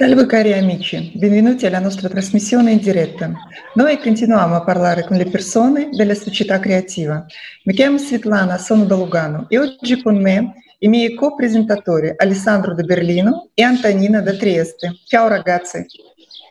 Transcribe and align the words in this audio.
Salve 0.00 0.26
cari 0.26 0.52
amici, 0.52 1.10
benvenuti 1.16 1.66
alla 1.66 1.80
nostra 1.80 2.08
trasmissione 2.08 2.70
in 2.70 2.78
diretta. 2.78 3.32
Noi 3.74 3.98
continuiamo 3.98 4.54
a 4.54 4.62
parlare 4.62 5.04
con 5.04 5.16
le 5.16 5.24
persone 5.24 5.88
della 5.90 6.14
società 6.14 6.60
creativa. 6.60 7.26
Mi 7.64 7.72
chiamo 7.72 7.98
Svetlana, 7.98 8.58
sono 8.58 8.84
da 8.84 8.94
Lugano 8.94 9.46
e 9.48 9.58
oggi 9.58 10.00
con 10.00 10.16
me 10.20 10.52
i 10.78 10.86
miei 10.86 11.16
co-presentatori 11.16 12.12
Alessandro 12.16 12.74
da 12.74 12.84
Berlino 12.84 13.48
e 13.54 13.64
Antonina 13.64 14.20
da 14.20 14.34
Trieste. 14.34 15.00
Ciao 15.04 15.26
ragazzi. 15.26 15.84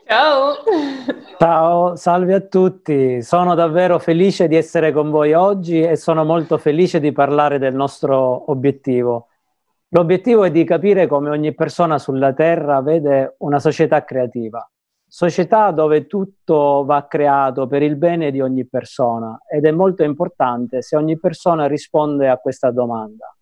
Ciao. 0.06 0.56
Ciao, 1.40 1.96
salve 1.96 2.34
a 2.34 2.42
tutti. 2.42 3.22
Sono 3.22 3.56
davvero 3.56 3.98
felice 3.98 4.50
di 4.50 4.58
essere 4.58 4.92
con 4.92 5.10
voi 5.10 5.32
oggi 5.32 5.80
e 5.80 5.96
sono 5.96 6.26
molto 6.26 6.58
felice 6.58 7.00
di 7.00 7.14
parlare 7.14 7.60
del 7.60 7.74
nostro 7.74 8.52
obiettivo 8.52 9.30
L'obiettivo 9.92 10.44
è 10.44 10.52
di 10.52 10.66
capire 10.66 11.08
come 11.08 11.30
ogni 11.30 11.54
persona 11.54 11.98
sulla 11.98 12.34
Terra 12.34 12.82
vede 12.82 13.36
una 13.38 13.58
società 13.58 14.04
creativa, 14.04 14.70
società 15.08 15.72
dove 15.72 16.08
tutto 16.08 16.84
va 16.84 17.08
creato 17.08 17.68
per 17.68 17.82
il 17.82 17.96
bene 17.96 18.30
di 18.32 18.42
ogni 18.42 18.68
persona 18.68 19.40
ed 19.50 19.66
è 19.66 19.72
molto 19.72 20.04
importante 20.04 20.82
se 20.82 20.98
ogni 20.98 21.18
persona 21.18 21.68
risponde 21.68 22.28
a 22.28 22.36
questa 22.36 22.70
domanda 22.70 23.34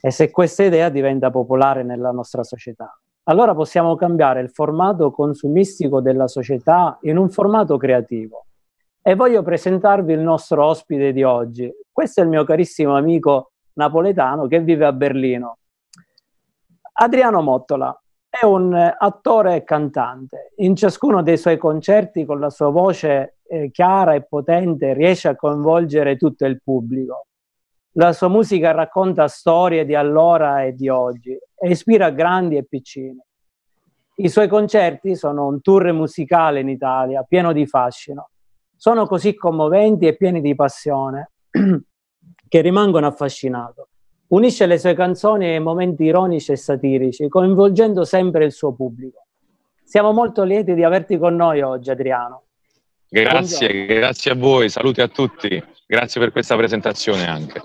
e 0.00 0.10
se 0.10 0.32
questa 0.32 0.64
idea 0.64 0.88
diventa 0.88 1.30
popolare 1.30 1.84
nella 1.84 2.10
nostra 2.10 2.42
società. 2.42 2.98
Allora 3.28 3.54
possiamo 3.54 3.94
cambiare 3.94 4.40
il 4.40 4.50
formato 4.50 5.12
consumistico 5.12 6.00
della 6.00 6.26
società 6.26 6.98
in 7.02 7.16
un 7.16 7.30
formato 7.30 7.76
creativo. 7.76 8.46
E 9.00 9.14
voglio 9.14 9.44
presentarvi 9.44 10.12
il 10.12 10.20
nostro 10.20 10.64
ospite 10.64 11.12
di 11.12 11.22
oggi. 11.22 11.72
Questo 11.92 12.20
è 12.22 12.24
il 12.24 12.28
mio 12.28 12.42
carissimo 12.42 12.96
amico 12.96 13.52
napoletano 13.74 14.48
che 14.48 14.58
vive 14.58 14.84
a 14.84 14.92
Berlino 14.92 15.58
Adriano 16.98 17.42
Mottola 17.42 18.02
è 18.26 18.46
un 18.46 18.72
attore 18.72 19.56
e 19.56 19.64
cantante. 19.64 20.52
In 20.56 20.74
ciascuno 20.74 21.22
dei 21.22 21.36
suoi 21.36 21.58
concerti, 21.58 22.24
con 22.24 22.40
la 22.40 22.48
sua 22.48 22.70
voce 22.70 23.36
eh, 23.46 23.70
chiara 23.70 24.14
e 24.14 24.22
potente, 24.22 24.94
riesce 24.94 25.28
a 25.28 25.36
coinvolgere 25.36 26.16
tutto 26.16 26.46
il 26.46 26.62
pubblico. 26.62 27.26
La 27.92 28.14
sua 28.14 28.28
musica 28.28 28.70
racconta 28.70 29.28
storie 29.28 29.84
di 29.84 29.94
allora 29.94 30.62
e 30.62 30.72
di 30.72 30.88
oggi 30.88 31.32
e 31.32 31.68
ispira 31.68 32.08
grandi 32.08 32.56
e 32.56 32.64
piccini. 32.64 33.20
I 34.16 34.28
suoi 34.30 34.48
concerti 34.48 35.16
sono 35.16 35.46
un 35.46 35.60
tour 35.60 35.92
musicale 35.92 36.60
in 36.60 36.70
Italia, 36.70 37.22
pieno 37.24 37.52
di 37.52 37.66
fascino. 37.66 38.30
Sono 38.74 39.06
così 39.06 39.34
commoventi 39.34 40.06
e 40.06 40.16
pieni 40.16 40.40
di 40.40 40.54
passione 40.54 41.32
che 42.48 42.60
rimangono 42.62 43.06
affascinato. 43.06 43.88
Unisce 44.28 44.66
le 44.66 44.78
sue 44.78 44.94
canzoni 44.94 45.46
ai 45.46 45.60
momenti 45.60 46.04
ironici 46.04 46.52
e 46.52 46.56
satirici, 46.56 47.28
coinvolgendo 47.28 48.04
sempre 48.04 48.44
il 48.44 48.52
suo 48.52 48.72
pubblico. 48.72 49.26
Siamo 49.84 50.12
molto 50.12 50.42
lieti 50.42 50.74
di 50.74 50.82
averti 50.82 51.16
con 51.16 51.36
noi 51.36 51.60
oggi, 51.60 51.90
Adriano. 51.90 52.42
Grazie, 53.08 53.68
Buongiorno. 53.68 53.94
grazie 53.94 54.30
a 54.32 54.34
voi, 54.34 54.68
saluti 54.68 55.00
a 55.00 55.06
tutti, 55.06 55.62
grazie 55.86 56.20
per 56.20 56.32
questa 56.32 56.56
presentazione 56.56 57.24
anche. 57.28 57.62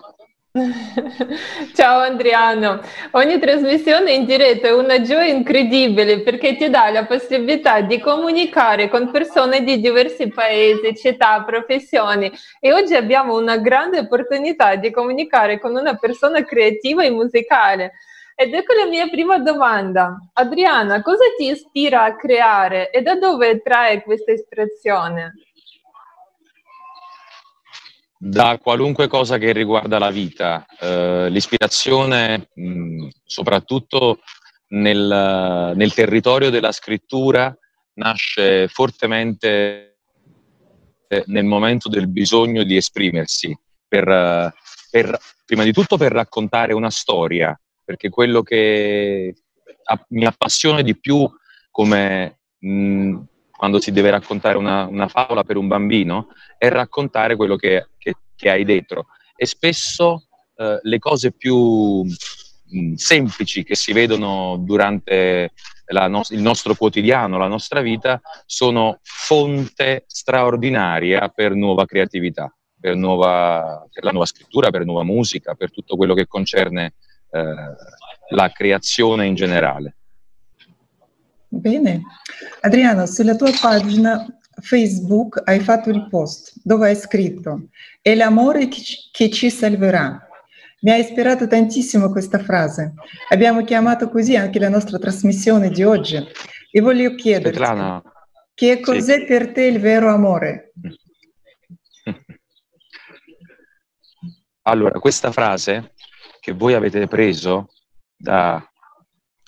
Ciao 1.74 2.00
Adriano, 2.00 2.82
ogni 3.12 3.40
trasmissione 3.40 4.12
in 4.12 4.26
diretta 4.26 4.68
è 4.68 4.74
una 4.74 5.00
gioia 5.00 5.34
incredibile 5.34 6.24
perché 6.24 6.58
ti 6.58 6.70
dà 6.70 6.90
la 6.90 7.06
possibilità 7.06 7.80
di 7.80 8.02
comunicare 8.02 8.90
con 8.90 9.12
persone 9.12 9.64
di 9.64 9.80
diversi 9.80 10.28
paesi, 10.28 10.94
città, 10.94 11.42
professioni 11.46 12.30
e 12.60 12.74
oggi 12.74 12.96
abbiamo 12.96 13.38
una 13.38 13.60
grande 13.60 14.00
opportunità 14.00 14.76
di 14.76 14.92
comunicare 14.92 15.58
con 15.58 15.74
una 15.74 15.96
persona 15.96 16.44
creativa 16.44 17.02
e 17.06 17.12
musicale. 17.12 17.94
Ed 18.36 18.54
ecco 18.54 18.74
la 18.74 18.88
mia 18.88 19.08
prima 19.08 19.38
domanda. 19.40 20.18
Adriana, 20.34 21.02
cosa 21.02 21.24
ti 21.38 21.50
ispira 21.50 22.04
a 22.04 22.18
creare 22.18 22.90
e 22.90 23.02
da 23.02 23.16
dove 23.16 23.62
trae 23.62 24.04
questa 24.04 24.34
ispirazione? 24.34 25.34
Da 28.24 28.60
qualunque 28.62 29.08
cosa 29.08 29.40
che 29.40 29.52
riguarda 29.52 29.98
la 29.98 30.12
vita. 30.12 30.64
Eh, 30.80 31.28
l'ispirazione, 31.32 32.50
mh, 32.54 33.08
soprattutto 33.26 34.20
nel, 34.68 35.74
nel, 35.76 35.94
territorio 35.96 36.52
della 36.52 36.72
scrittura, 36.72 37.56
nasce 37.96 38.68
fortemente 38.68 39.98
nel 41.26 41.46
momento 41.46 41.90
del 41.90 42.08
bisogno 42.08 42.64
di 42.64 42.78
esprimersi, 42.78 43.58
per, 43.88 44.54
per, 44.92 45.18
prima 45.44 45.64
di 45.64 45.74
tutto 45.74 45.98
per 45.98 46.12
raccontare 46.12 46.74
una 46.74 46.92
storia, 46.92 47.60
perché 47.84 48.10
quello 48.10 48.44
che 48.44 49.34
mi 50.10 50.26
appassiona 50.26 50.82
di 50.82 50.98
più 50.98 51.28
come 51.72 52.40
mh, 52.60 53.20
quando 53.62 53.80
si 53.80 53.92
deve 53.92 54.10
raccontare 54.10 54.58
una, 54.58 54.88
una, 54.88 55.08
favola 55.08 55.44
per 55.44 55.56
un 55.56 55.68
bambino, 55.68 56.30
è 56.58 56.68
raccontare 56.70 57.36
quello 57.36 57.58
che, 57.58 57.90
che, 58.00 58.16
che 58.36 58.50
hai 58.50 58.66
dentro. 58.66 59.10
E 59.36 59.46
spesso 59.46 60.30
eh, 60.56 60.80
le 60.82 60.98
cose 60.98 61.32
più 61.32 62.02
mh, 62.02 62.10
mm, 62.76 62.94
semplici 62.96 63.64
che 63.64 63.76
si 63.76 63.94
vedono 63.94 64.58
durante 64.58 65.52
no- 65.90 66.24
il 66.30 66.42
nostro 66.42 66.74
quotidiano, 66.74 67.38
la 67.38 67.46
nostra 67.46 67.82
vita, 67.82 68.20
sono 68.48 68.98
fonte 69.04 70.06
straordinaria 70.08 71.30
per 71.30 71.54
nuova 71.54 71.86
creatività, 71.86 72.52
per, 72.80 72.96
nuova, 72.96 73.88
per 73.92 74.04
la 74.04 74.10
nuova 74.10 74.26
scrittura, 74.26 74.72
per 74.72 74.86
nuova 74.86 75.04
musica, 75.04 75.54
per 75.54 75.70
tutto 75.70 75.98
quello 75.98 76.16
che 76.16 76.26
concerne 76.26 76.96
eh, 77.30 77.54
la 78.30 78.50
creazione 78.50 79.28
in 79.28 79.36
generale. 79.36 79.98
Bene. 81.54 82.02
Adriano, 82.62 83.06
sulla 83.06 83.36
tua 83.36 83.52
pagina 83.60 84.26
Facebook 84.62 85.42
hai 85.44 85.60
fatto 85.60 85.90
il 85.90 86.08
post 86.08 86.54
dove 86.64 86.88
hai 86.88 86.96
scritto 86.96 87.68
è 88.02 88.16
l'amore 88.16 88.70
che 88.70 89.30
ci 89.30 89.50
salverà. 89.50 90.28
Mi 90.82 90.92
ha 90.92 90.96
ispirato 90.96 91.48
tantissimo 91.48 92.10
questa 92.10 92.40
frase. 92.40 92.94
Abbiamo 93.30 93.66
chiamato 93.66 94.10
così 94.10 94.38
anche 94.38 94.60
la 94.60 94.70
nostra 94.70 94.98
trasmissione 94.98 95.70
di 95.70 95.84
oggi 95.84 96.18
e 96.72 96.80
voglio 96.80 97.16
chiederti 97.16 97.58
Svetlana. 97.58 98.02
che 98.54 98.80
cos'è 98.80 99.20
sì. 99.20 99.26
per 99.26 99.52
te 99.52 99.64
il 99.64 99.80
vero 99.80 100.12
amore? 100.12 100.72
Allora, 104.64 105.00
questa 105.00 105.32
frase 105.32 105.96
che 106.40 106.52
voi 106.52 106.76
avete 106.76 107.08
preso 107.08 107.74
da 108.16 108.64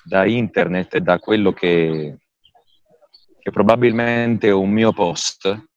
da 0.03 0.25
internet 0.25 0.95
e 0.95 1.01
da 1.01 1.19
quello 1.19 1.53
che, 1.53 2.17
che 3.39 3.51
probabilmente 3.51 4.51
un 4.51 4.69
mio 4.69 4.91
post, 4.91 5.71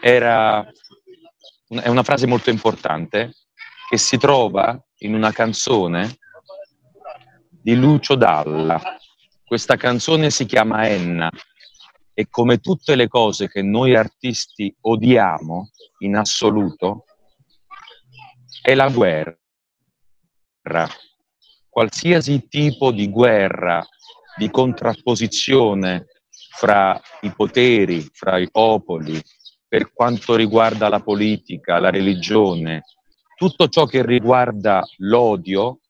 era, 0.00 0.66
è 1.68 1.88
una 1.88 2.02
frase 2.02 2.26
molto 2.26 2.50
importante 2.50 3.32
che 3.88 3.96
si 3.96 4.18
trova 4.18 4.78
in 4.98 5.14
una 5.14 5.32
canzone 5.32 6.18
di 7.48 7.74
Lucio 7.76 8.14
Dalla. 8.14 8.80
Questa 9.44 9.76
canzone 9.76 10.30
si 10.30 10.46
chiama 10.46 10.88
Enna 10.88 11.30
e 12.12 12.28
come 12.28 12.58
tutte 12.58 12.94
le 12.94 13.08
cose 13.08 13.48
che 13.48 13.62
noi 13.62 13.96
artisti 13.96 14.74
odiamo 14.82 15.70
in 15.98 16.16
assoluto, 16.16 17.04
è 18.62 18.74
la 18.74 18.88
guerra 18.88 19.36
qualsiasi 21.74 22.46
tipo 22.46 22.92
di 22.92 23.10
guerra, 23.10 23.84
di 24.36 24.48
contrapposizione 24.48 26.06
fra 26.56 27.00
i 27.22 27.32
poteri, 27.34 28.08
fra 28.12 28.38
i 28.38 28.48
popoli, 28.48 29.20
per 29.66 29.92
quanto 29.92 30.36
riguarda 30.36 30.88
la 30.88 31.00
politica, 31.00 31.80
la 31.80 31.90
religione, 31.90 32.84
tutto 33.36 33.66
ciò 33.66 33.86
che 33.86 34.06
riguarda 34.06 34.84
l'odio 34.98 35.80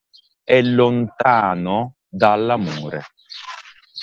è 0.42 0.62
lontano 0.62 1.96
dall'amore. 2.08 3.04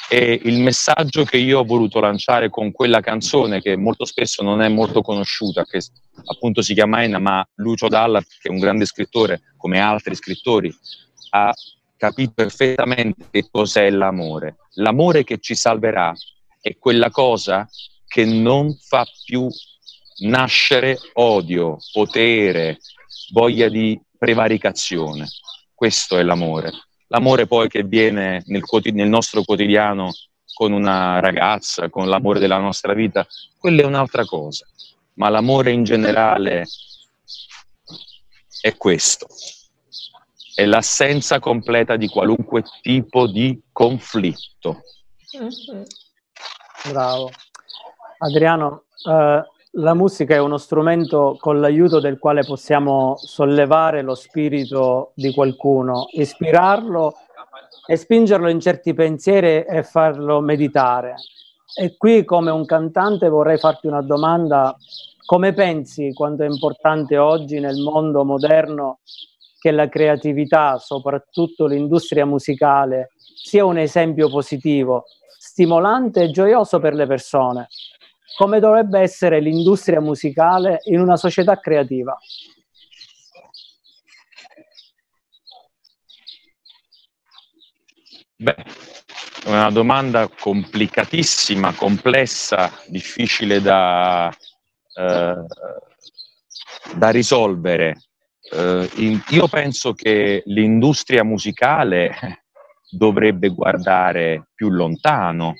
E 0.08 0.40
il 0.44 0.59
messaggio 0.59 1.23
che 1.23 1.38
io 1.38 1.61
ho 1.61 1.64
voluto 1.64 2.00
lanciare 2.00 2.52
con 2.52 2.72
quella 2.72 3.00
canzone, 3.00 3.59
che 3.59 3.76
molto 3.76 4.05
spesso 4.05 4.44
non 4.44 4.61
è 4.61 4.67
molto 4.67 5.02
conosciuta, 5.02 5.64
che 5.64 5.79
appunto 6.26 6.61
si 6.61 6.76
chiama 6.76 7.02
Enna, 7.02 7.17
ma 7.17 7.44
Lucio 7.55 7.88
Dalla, 7.88 8.22
che 8.22 8.50
è 8.50 8.52
un 8.52 8.59
grande 8.59 8.85
scrittore, 8.85 9.41
come 9.58 9.79
altri 9.79 10.14
scrittori, 10.14 10.72
ha 11.32 11.53
capito 12.02 12.32
perfettamente 12.34 13.28
che 13.30 13.48
cos'è 13.52 13.92
l'amore. 13.92 14.56
L'amore 14.78 15.24
che 15.24 15.38
ci 15.38 15.53
salverà 15.53 16.12
è 16.59 16.76
quella 16.80 17.12
cosa 17.12 17.70
che 18.08 18.26
non 18.26 18.76
fa 18.76 19.06
più 19.24 19.48
nascere 20.22 20.98
odio, 21.14 21.78
potere, 21.94 22.80
voglia 23.34 23.70
di 23.70 24.02
prevaricazione. 24.18 25.28
Questo 25.76 26.18
è 26.18 26.24
l'amore. 26.24 26.72
L'amore 27.09 27.46
poi 27.46 27.68
che 27.68 27.84
viene 27.84 28.42
nel, 28.48 28.64
nel 28.94 29.08
nostro 29.08 29.44
quotidiano 29.44 30.09
con 30.56 30.72
una 30.72 31.20
ragazza, 31.20 31.92
con 31.92 32.09
l'amore 32.09 32.40
della 32.40 32.58
nostra 32.58 32.96
vita, 32.96 33.28
quella 33.59 33.84
è 33.84 33.86
un'altra 33.86 34.26
cosa. 34.26 34.66
Ma 35.16 35.30
l'amore 35.30 35.72
in 35.72 35.84
generale 35.84 36.66
è 38.59 38.76
questo 38.76 39.28
è 40.53 40.66
l'assenza 40.66 41.40
completa 41.40 41.96
di 41.96 42.08
qualunque 42.08 42.64
tipo 42.82 43.28
di 43.28 43.62
conflitto. 43.72 44.82
Bravo. 46.90 47.30
Adriano, 48.20 48.84
eh, 49.09 49.44
la 49.76 49.94
musica 49.94 50.36
è 50.36 50.40
uno 50.40 50.58
strumento 50.58 51.38
con 51.40 51.59
l'aiuto 51.59 52.00
del 52.00 52.20
quale 52.20 52.44
possiamo 52.44 53.16
sollevare 53.18 54.02
lo 54.02 54.16
spirito 54.16 55.14
di 55.16 55.34
qualcuno, 55.34 56.08
ispirarlo 56.12 57.14
e 57.88 57.96
spingerlo 57.96 58.50
in 58.50 58.59
certi 58.59 58.94
pensieri 58.94 59.64
e 59.64 59.84
farlo 59.84 60.42
meditare. 60.42 61.16
E 61.74 61.96
qui 61.96 62.26
come 62.26 62.52
un 62.52 62.66
cantante 62.66 63.30
vorrei 63.30 63.58
farti 63.58 63.88
una 63.88 64.02
domanda, 64.02 64.76
come 65.26 65.53
pensi 65.53 66.12
quanto 66.14 66.44
è 66.44 66.48
importante 66.48 67.18
oggi 67.18 67.59
nel 67.59 67.78
mondo 67.78 68.26
moderno 68.26 69.00
che 69.61 69.69
la 69.69 69.87
creatività, 69.87 70.79
soprattutto 70.79 71.67
l'industria 71.67 72.25
musicale, 72.25 73.11
sia 73.35 73.63
un 73.63 73.78
esempio 73.78 74.28
positivo, 74.28 75.03
stimolante 75.37 76.23
e 76.23 76.31
gioioso 76.31 76.79
per 76.79 76.96
le 76.96 77.05
persone? 77.05 77.67
come 78.41 78.59
dovrebbe 78.59 78.99
essere 78.99 79.40
l'industria 79.40 80.02
musicale 80.02 80.81
in 80.85 80.99
una 80.99 81.16
società 81.16 81.59
creativa? 81.59 82.17
Beh, 88.35 88.55
una 89.46 89.69
domanda 89.69 90.28
complicatissima, 90.28 91.75
complessa, 91.75 92.72
difficile 92.87 93.61
da, 93.61 94.35
eh, 94.96 95.35
da 96.96 97.09
risolvere. 97.09 98.02
Eh, 98.53 98.90
in, 98.96 99.22
io 99.30 99.48
penso 99.48 99.94
che 99.94 100.44
l'industria 100.46 101.24
musicale 101.24 102.44
dovrebbe 102.90 103.50
guardare 103.50 104.50
più 104.53 104.70
lontano, 104.70 105.53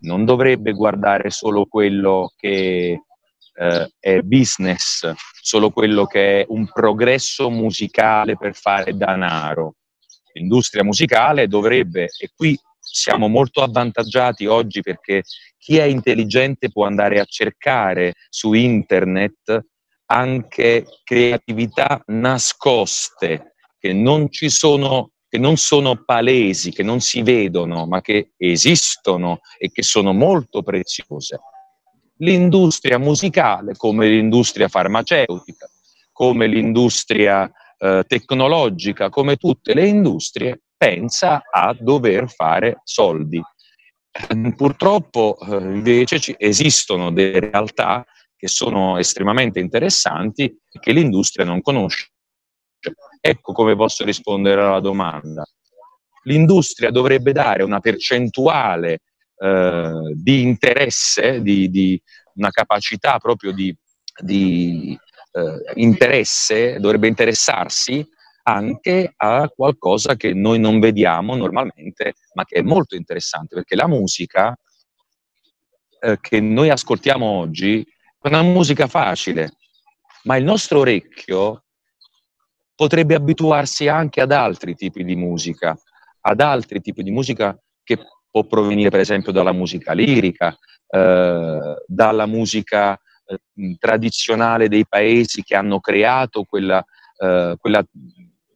non 0.00 0.24
dovrebbe 0.24 0.72
guardare 0.72 1.30
solo 1.30 1.66
quello 1.66 2.32
che 2.36 3.00
eh, 3.58 3.90
è 3.98 4.20
business, 4.20 5.10
solo 5.40 5.70
quello 5.70 6.06
che 6.06 6.40
è 6.40 6.46
un 6.48 6.66
progresso 6.66 7.48
musicale 7.48 8.36
per 8.36 8.54
fare 8.54 8.96
denaro. 8.96 9.76
L'industria 10.32 10.84
musicale 10.84 11.46
dovrebbe, 11.46 12.08
e 12.18 12.30
qui 12.34 12.58
siamo 12.78 13.28
molto 13.28 13.62
avvantaggiati 13.62 14.46
oggi 14.46 14.80
perché 14.80 15.22
chi 15.58 15.76
è 15.78 15.84
intelligente 15.84 16.70
può 16.70 16.86
andare 16.86 17.20
a 17.20 17.24
cercare 17.24 18.14
su 18.28 18.52
internet 18.52 19.64
anche 20.06 20.86
creatività 21.04 22.02
nascoste 22.06 23.54
che 23.78 23.92
non 23.92 24.30
ci 24.30 24.48
sono 24.48 25.10
che 25.28 25.38
non 25.38 25.56
sono 25.56 26.02
palesi, 26.04 26.70
che 26.70 26.82
non 26.82 27.00
si 27.00 27.20
vedono, 27.22 27.86
ma 27.86 28.00
che 28.00 28.30
esistono 28.36 29.40
e 29.58 29.70
che 29.70 29.82
sono 29.82 30.12
molto 30.12 30.62
preziose. 30.62 31.40
L'industria 32.18 32.96
musicale, 32.98 33.74
come 33.76 34.08
l'industria 34.08 34.68
farmaceutica, 34.68 35.68
come 36.12 36.46
l'industria 36.46 37.50
eh, 37.76 38.04
tecnologica, 38.06 39.10
come 39.10 39.36
tutte 39.36 39.74
le 39.74 39.86
industrie, 39.86 40.62
pensa 40.76 41.42
a 41.50 41.76
dover 41.78 42.30
fare 42.30 42.80
soldi. 42.84 43.42
Purtroppo 44.56 45.36
eh, 45.38 45.56
invece 45.56 46.36
esistono 46.38 47.12
delle 47.12 47.50
realtà 47.50 48.06
che 48.36 48.48
sono 48.48 48.98
estremamente 48.98 49.58
interessanti 49.58 50.44
e 50.44 50.78
che 50.78 50.92
l'industria 50.92 51.44
non 51.44 51.62
conosce. 51.62 52.10
Ecco 53.20 53.52
come 53.52 53.74
posso 53.74 54.04
rispondere 54.04 54.62
alla 54.62 54.80
domanda. 54.80 55.44
L'industria 56.24 56.90
dovrebbe 56.90 57.32
dare 57.32 57.62
una 57.62 57.80
percentuale 57.80 59.00
eh, 59.38 60.12
di 60.14 60.42
interesse, 60.42 61.40
di, 61.40 61.70
di, 61.70 62.00
una 62.34 62.50
capacità 62.50 63.18
proprio 63.18 63.52
di, 63.52 63.74
di 64.20 64.98
eh, 65.32 65.80
interesse, 65.80 66.78
dovrebbe 66.78 67.08
interessarsi 67.08 68.06
anche 68.42 69.12
a 69.16 69.48
qualcosa 69.48 70.14
che 70.14 70.32
noi 70.34 70.58
non 70.58 70.78
vediamo 70.78 71.34
normalmente, 71.34 72.14
ma 72.34 72.44
che 72.44 72.56
è 72.56 72.62
molto 72.62 72.94
interessante, 72.94 73.54
perché 73.56 73.74
la 73.74 73.88
musica 73.88 74.56
eh, 76.00 76.18
che 76.20 76.40
noi 76.40 76.70
ascoltiamo 76.70 77.24
oggi 77.24 77.84
una 78.28 78.42
musica 78.42 78.86
facile, 78.86 79.56
ma 80.24 80.36
il 80.36 80.44
nostro 80.44 80.80
orecchio 80.80 81.64
potrebbe 82.74 83.14
abituarsi 83.14 83.88
anche 83.88 84.20
ad 84.20 84.32
altri 84.32 84.74
tipi 84.74 85.04
di 85.04 85.16
musica, 85.16 85.76
ad 86.20 86.40
altri 86.40 86.80
tipi 86.80 87.02
di 87.02 87.10
musica 87.10 87.58
che 87.82 87.98
può 88.30 88.44
provenire 88.44 88.90
per 88.90 89.00
esempio 89.00 89.32
dalla 89.32 89.52
musica 89.52 89.92
lirica, 89.92 90.56
eh, 90.88 91.76
dalla 91.86 92.26
musica 92.26 92.98
eh, 93.26 93.76
tradizionale 93.78 94.68
dei 94.68 94.86
paesi 94.86 95.42
che 95.42 95.56
hanno 95.56 95.80
creato 95.80 96.44
quella, 96.44 96.84
eh, 97.18 97.56
quella, 97.58 97.84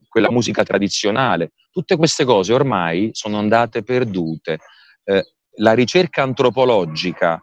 quella, 0.08 0.30
musica 0.30 0.64
tradizionale. 0.64 1.52
Tutte 1.70 1.96
queste 1.96 2.24
cose 2.24 2.52
ormai 2.52 3.10
sono 3.12 3.38
andate 3.38 3.82
perdute. 3.82 4.58
Eh, 5.04 5.24
la 5.56 5.72
ricerca 5.72 6.22
antropologica 6.22 7.42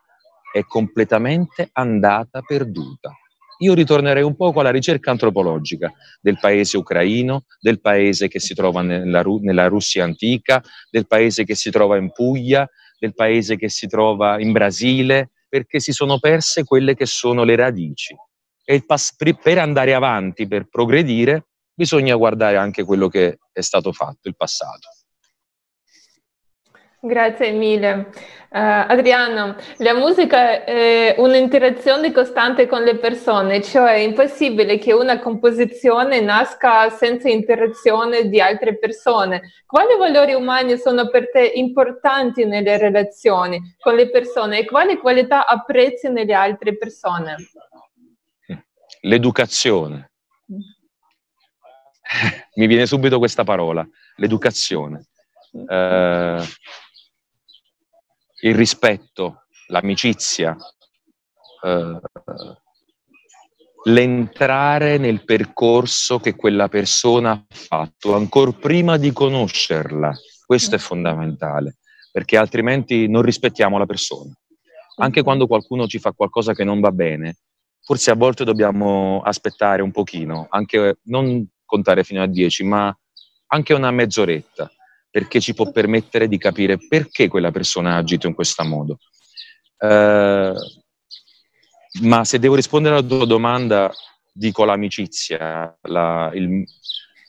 è 0.58 0.64
completamente 0.66 1.70
andata 1.74 2.42
perduta 2.42 3.12
io 3.60 3.74
ritornerei 3.74 4.24
un 4.24 4.36
poco 4.36 4.60
alla 4.60 4.70
ricerca 4.70 5.12
antropologica 5.12 5.92
del 6.22 6.38
paese 6.40 6.78
ucraino, 6.78 7.46
del 7.60 7.80
paese 7.80 8.28
che 8.28 8.40
si 8.40 8.54
trova 8.54 8.82
nella, 8.82 9.24
nella 9.42 9.68
Russia 9.68 10.04
antica, 10.04 10.64
del 10.90 11.08
paese 11.08 11.44
che 11.44 11.56
si 11.56 11.72
trova 11.72 11.98
in 11.98 12.12
Puglia, 12.12 12.70
del 13.00 13.14
paese 13.14 13.58
che 13.58 13.70
si 13.70 13.88
trova 13.88 14.40
in 14.40 14.52
Brasile, 14.52 15.32
perché 15.48 15.80
si 15.80 15.92
sono 15.92 16.20
perse 16.20 16.64
quelle 16.64 16.96
che 16.96 17.06
sono 17.06 17.44
le 17.44 17.56
radici. 17.56 18.16
E 18.64 18.84
per 19.42 19.58
andare 19.58 19.94
avanti, 19.94 20.48
per 20.48 20.68
progredire, 20.68 21.48
bisogna 21.74 22.16
guardare 22.16 22.58
anche 22.58 22.84
quello 22.84 23.08
che 23.08 23.40
è 23.52 23.62
stato 23.62 23.94
fatto, 23.94 24.28
il 24.28 24.36
passato. 24.36 24.90
Grazie 27.08 27.52
mille. 27.52 28.10
Uh, 28.50 28.84
Adriano, 28.88 29.56
la 29.78 29.94
musica 29.94 30.66
è 30.66 31.16
un'interazione 31.18 32.12
costante 32.12 32.68
con 32.68 32.84
le 32.84 32.98
persone, 32.98 33.62
cioè 33.62 33.94
è 33.94 34.00
impossibile 34.00 34.78
che 34.78 34.92
una 34.94 35.20
composizione 35.20 36.20
nasca 36.20 36.90
senza 36.90 37.30
interazione 37.30 38.28
di 38.28 38.42
altre 38.42 38.78
persone. 38.78 39.54
Quali 39.66 39.96
valori 39.98 40.34
umani 40.34 40.78
sono 40.78 41.08
per 41.10 41.32
te 41.32 41.50
importanti 41.56 42.44
nelle 42.46 42.78
relazioni 42.78 43.76
con 43.80 43.96
le 43.96 44.10
persone 44.10 44.60
e 44.60 44.66
quali 44.66 44.98
qualità 44.98 45.46
apprezzi 45.46 46.10
nelle 46.10 46.34
altre 46.34 46.78
persone? 46.78 47.36
L'educazione. 49.02 50.12
Mi 52.56 52.68
viene 52.68 52.86
subito 52.86 53.18
questa 53.18 53.46
parola, 53.46 53.88
l'educazione. 54.16 55.06
Uh, 55.52 56.44
il 58.42 58.56
rispetto, 58.56 59.46
l'amicizia, 59.68 60.56
eh, 61.64 62.00
l'entrare 63.86 64.98
nel 64.98 65.24
percorso 65.24 66.20
che 66.20 66.36
quella 66.36 66.68
persona 66.68 67.32
ha 67.32 67.46
fatto, 67.50 68.16
ancora 68.16 68.52
prima 68.52 68.98
di 68.98 69.12
conoscerla. 69.12 70.14
Questo 70.46 70.76
è 70.76 70.78
fondamentale, 70.78 71.78
perché 72.12 72.38
altrimenti 72.38 73.08
non 73.08 73.22
rispettiamo 73.22 73.78
la 73.78 73.86
persona. 73.86 74.34
Anche 75.00 75.24
quando 75.24 75.48
qualcuno 75.48 75.88
ci 75.88 76.00
fa 76.00 76.12
qualcosa 76.12 76.54
che 76.54 76.64
non 76.64 76.80
va 76.80 76.92
bene, 76.92 77.38
forse 77.82 78.12
a 78.12 78.16
volte 78.16 78.44
dobbiamo 78.44 79.22
aspettare 79.24 79.82
un 79.82 79.92
pochino, 79.92 80.48
anche 80.50 81.00
non 81.04 81.48
contare 81.66 82.04
fino 82.04 82.22
a 82.22 82.28
10, 82.28 82.64
ma 82.64 82.98
anche 83.48 83.74
una 83.74 83.92
mezz'oretta 83.92 84.72
perché 85.18 85.40
ci 85.40 85.56
può 85.56 85.72
permettere 85.72 86.28
di 86.28 86.38
capire 86.38 86.78
perché 86.78 87.28
quella 87.28 87.50
persona 87.50 87.94
ha 87.94 87.98
agito 87.98 88.28
in 88.28 88.36
questo 88.36 88.64
modo. 88.64 89.00
Uh, 89.80 90.54
ma 92.04 92.24
se 92.24 92.38
devo 92.38 92.54
rispondere 92.54 92.98
alla 92.98 93.08
tua 93.08 93.26
domanda, 93.26 93.92
dico 94.32 94.64
l'amicizia. 94.64 95.76
La, 95.82 96.30
il, 96.36 96.64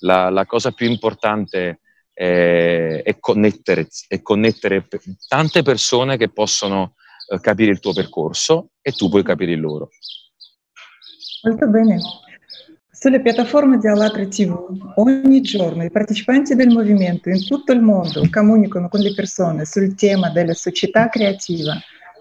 la, 0.00 0.28
la 0.28 0.44
cosa 0.44 0.72
più 0.72 0.86
importante 0.86 1.80
è, 2.12 3.00
è, 3.02 3.18
connettere, 3.18 3.88
è 4.06 4.20
connettere 4.20 4.86
tante 5.26 5.62
persone 5.62 6.18
che 6.18 6.28
possono 6.28 6.92
uh, 7.28 7.40
capire 7.40 7.70
il 7.70 7.80
tuo 7.80 7.94
percorso 7.94 8.72
e 8.82 8.92
tu 8.92 9.08
puoi 9.08 9.22
capire 9.22 9.52
il 9.52 9.60
loro. 9.60 9.88
Molto 11.42 11.66
bene. 11.68 11.98
Sulle 13.00 13.20
piattaforme 13.20 13.78
di 13.78 13.86
Allatra 13.86 14.26
TV 14.26 14.92
ogni 14.96 15.40
giorno 15.40 15.84
i 15.84 15.90
partecipanti 15.90 16.56
del 16.56 16.70
movimento 16.70 17.28
in 17.28 17.46
tutto 17.46 17.70
il 17.70 17.80
mondo 17.80 18.28
comunicano 18.28 18.88
con 18.88 18.98
le 18.98 19.14
persone 19.14 19.64
sul 19.66 19.94
tema 19.94 20.30
della 20.30 20.52
società 20.52 21.08
creativa, 21.08 21.74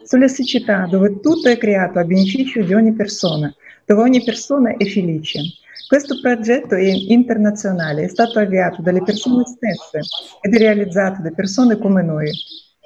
sulla 0.04 0.28
società 0.28 0.86
dove 0.86 1.20
tutto 1.20 1.50
è 1.50 1.58
creato 1.58 1.98
a 1.98 2.04
beneficio 2.04 2.62
di 2.62 2.76
ogni 2.76 2.94
persona, 2.94 3.52
dove 3.86 4.02
ogni 4.02 4.24
persona 4.24 4.78
è 4.78 4.86
felice. 4.86 5.42
Questo 5.88 6.20
progetto 6.22 6.76
è 6.76 6.84
internazionale, 6.84 8.04
è 8.04 8.08
stato 8.08 8.38
avviato 8.38 8.84
dalle 8.84 9.02
persone 9.02 9.46
stesse 9.48 10.02
ed 10.42 10.54
è 10.54 10.58
realizzato 10.60 11.24
da 11.24 11.32
persone 11.32 11.80
come 11.80 12.04
noi, 12.04 12.32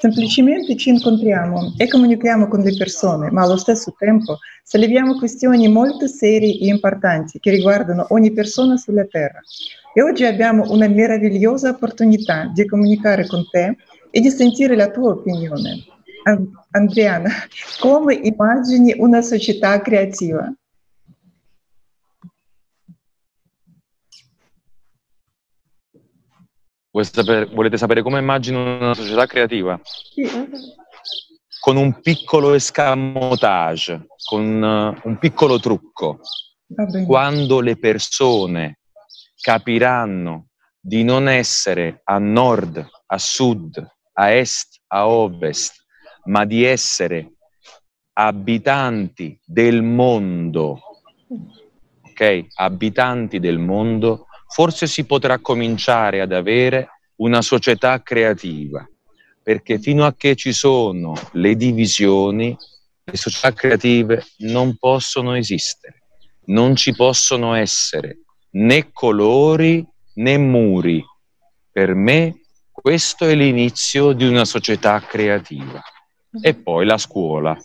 Semplicemente 0.01 0.75
ci 0.77 0.89
incontriamo 0.89 1.75
e 1.77 1.87
comunichiamo 1.87 2.47
con 2.47 2.61
le 2.61 2.75
persone, 2.75 3.29
ma 3.29 3.43
allo 3.43 3.55
stesso 3.55 3.93
tempo 3.95 4.39
solleviamo 4.63 5.15
questioni 5.19 5.67
molto 5.67 6.07
serie 6.07 6.57
e 6.57 6.65
importanti 6.65 7.37
che 7.37 7.51
riguardano 7.51 8.07
ogni 8.09 8.31
persona 8.31 8.77
sulla 8.77 9.05
Terra. 9.05 9.39
E 9.93 10.01
oggi 10.01 10.25
abbiamo 10.25 10.71
una 10.71 10.87
meravigliosa 10.87 11.69
opportunità 11.69 12.49
di 12.51 12.65
comunicare 12.65 13.27
con 13.27 13.47
te 13.51 13.77
e 14.09 14.19
di 14.19 14.31
sentire 14.31 14.75
la 14.75 14.89
tua 14.89 15.11
opinione. 15.11 15.83
Andriana, 16.71 17.29
come 17.79 18.15
immagini 18.15 18.95
una 18.97 19.21
società 19.21 19.79
creativa? 19.81 20.51
Sapere, 26.99 27.45
volete 27.45 27.77
sapere 27.77 28.01
come 28.01 28.19
immagino 28.19 28.77
una 28.77 28.93
società 28.93 29.25
creativa? 29.25 29.79
Sì. 29.83 30.27
Con 31.59 31.77
un 31.77 32.01
piccolo 32.01 32.53
escamotage, 32.53 34.07
con 34.27 34.61
uh, 34.61 35.07
un 35.07 35.17
piccolo 35.17 35.59
trucco. 35.59 36.19
Quando 37.05 37.59
le 37.59 37.77
persone 37.77 38.79
capiranno 39.39 40.47
di 40.79 41.03
non 41.03 41.29
essere 41.29 42.01
a 42.03 42.17
nord, 42.17 42.85
a 43.05 43.17
sud, 43.17 43.85
a 44.13 44.31
est, 44.31 44.81
a 44.87 45.07
ovest, 45.07 45.85
ma 46.25 46.45
di 46.45 46.63
essere 46.63 47.33
abitanti 48.13 49.39
del 49.45 49.81
mondo, 49.83 50.79
ok? 52.01 52.47
Abitanti 52.55 53.39
del 53.39 53.59
mondo, 53.59 54.27
forse 54.53 54.85
si 54.87 55.05
potrà 55.05 55.39
cominciare 55.39 56.21
ad 56.21 56.33
avere 56.33 56.89
una 57.17 57.41
società 57.41 58.01
creativa, 58.01 58.87
perché 59.41 59.79
fino 59.79 60.05
a 60.05 60.13
che 60.15 60.35
ci 60.35 60.51
sono 60.51 61.13
le 61.33 61.55
divisioni, 61.55 62.55
le 63.03 63.17
società 63.17 63.53
creative 63.53 64.23
non 64.39 64.75
possono 64.77 65.35
esistere, 65.35 66.03
non 66.45 66.75
ci 66.75 66.93
possono 66.93 67.53
essere 67.53 68.19
né 68.51 68.91
colori 68.91 69.85
né 70.15 70.37
muri. 70.37 71.03
Per 71.71 71.93
me 71.93 72.41
questo 72.71 73.25
è 73.25 73.35
l'inizio 73.35 74.11
di 74.11 74.27
una 74.27 74.43
società 74.43 74.99
creativa. 74.99 75.81
E 76.41 76.53
poi 76.53 76.85
la 76.85 76.97
scuola. 76.97 77.57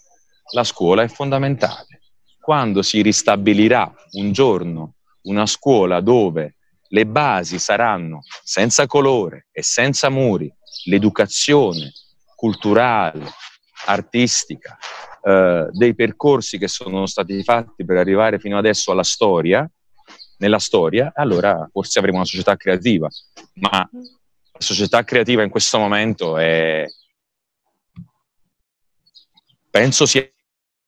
La 0.52 0.64
scuola 0.64 1.02
è 1.02 1.09
fondamentale. 1.09 2.00
Quando 2.40 2.83
si 2.83 3.02
ristabilirà 3.02 3.93
un 4.12 4.33
giorno 4.33 4.95
una 5.23 5.47
scuola 5.47 6.00
dove 6.00 6.55
le 6.88 7.07
basi 7.07 7.59
saranno 7.59 8.21
senza 8.43 8.87
colore 8.87 9.49
e 9.52 9.62
senza 9.62 10.09
muri, 10.09 10.52
l'educazione 10.85 11.93
culturale, 12.35 13.25
artistica, 13.87 14.76
eh, 15.23 15.69
dei 15.71 15.95
percorsi 15.95 16.59
che 16.59 16.69
sono 16.69 17.07
stati 17.07 17.43
fatti 17.43 17.85
per 17.85 17.97
arrivare 17.97 18.38
fino 18.38 18.59
adesso 18.59 18.93
alla 18.93 19.02
storia, 19.02 19.69
nella 20.38 20.59
storia, 20.59 21.12
allora 21.14 21.69
forse 21.73 21.99
avremo 21.99 22.19
una 22.19 22.26
società 22.26 22.57
creativa. 22.57 23.09
Ma 23.55 23.88
la 23.90 24.61
società 24.61 25.02
creativa 25.05 25.43
in 25.43 25.50
questo 25.50 25.78
momento 25.78 26.37
è, 26.37 26.85
penso 29.71 30.07
sia 30.07 30.28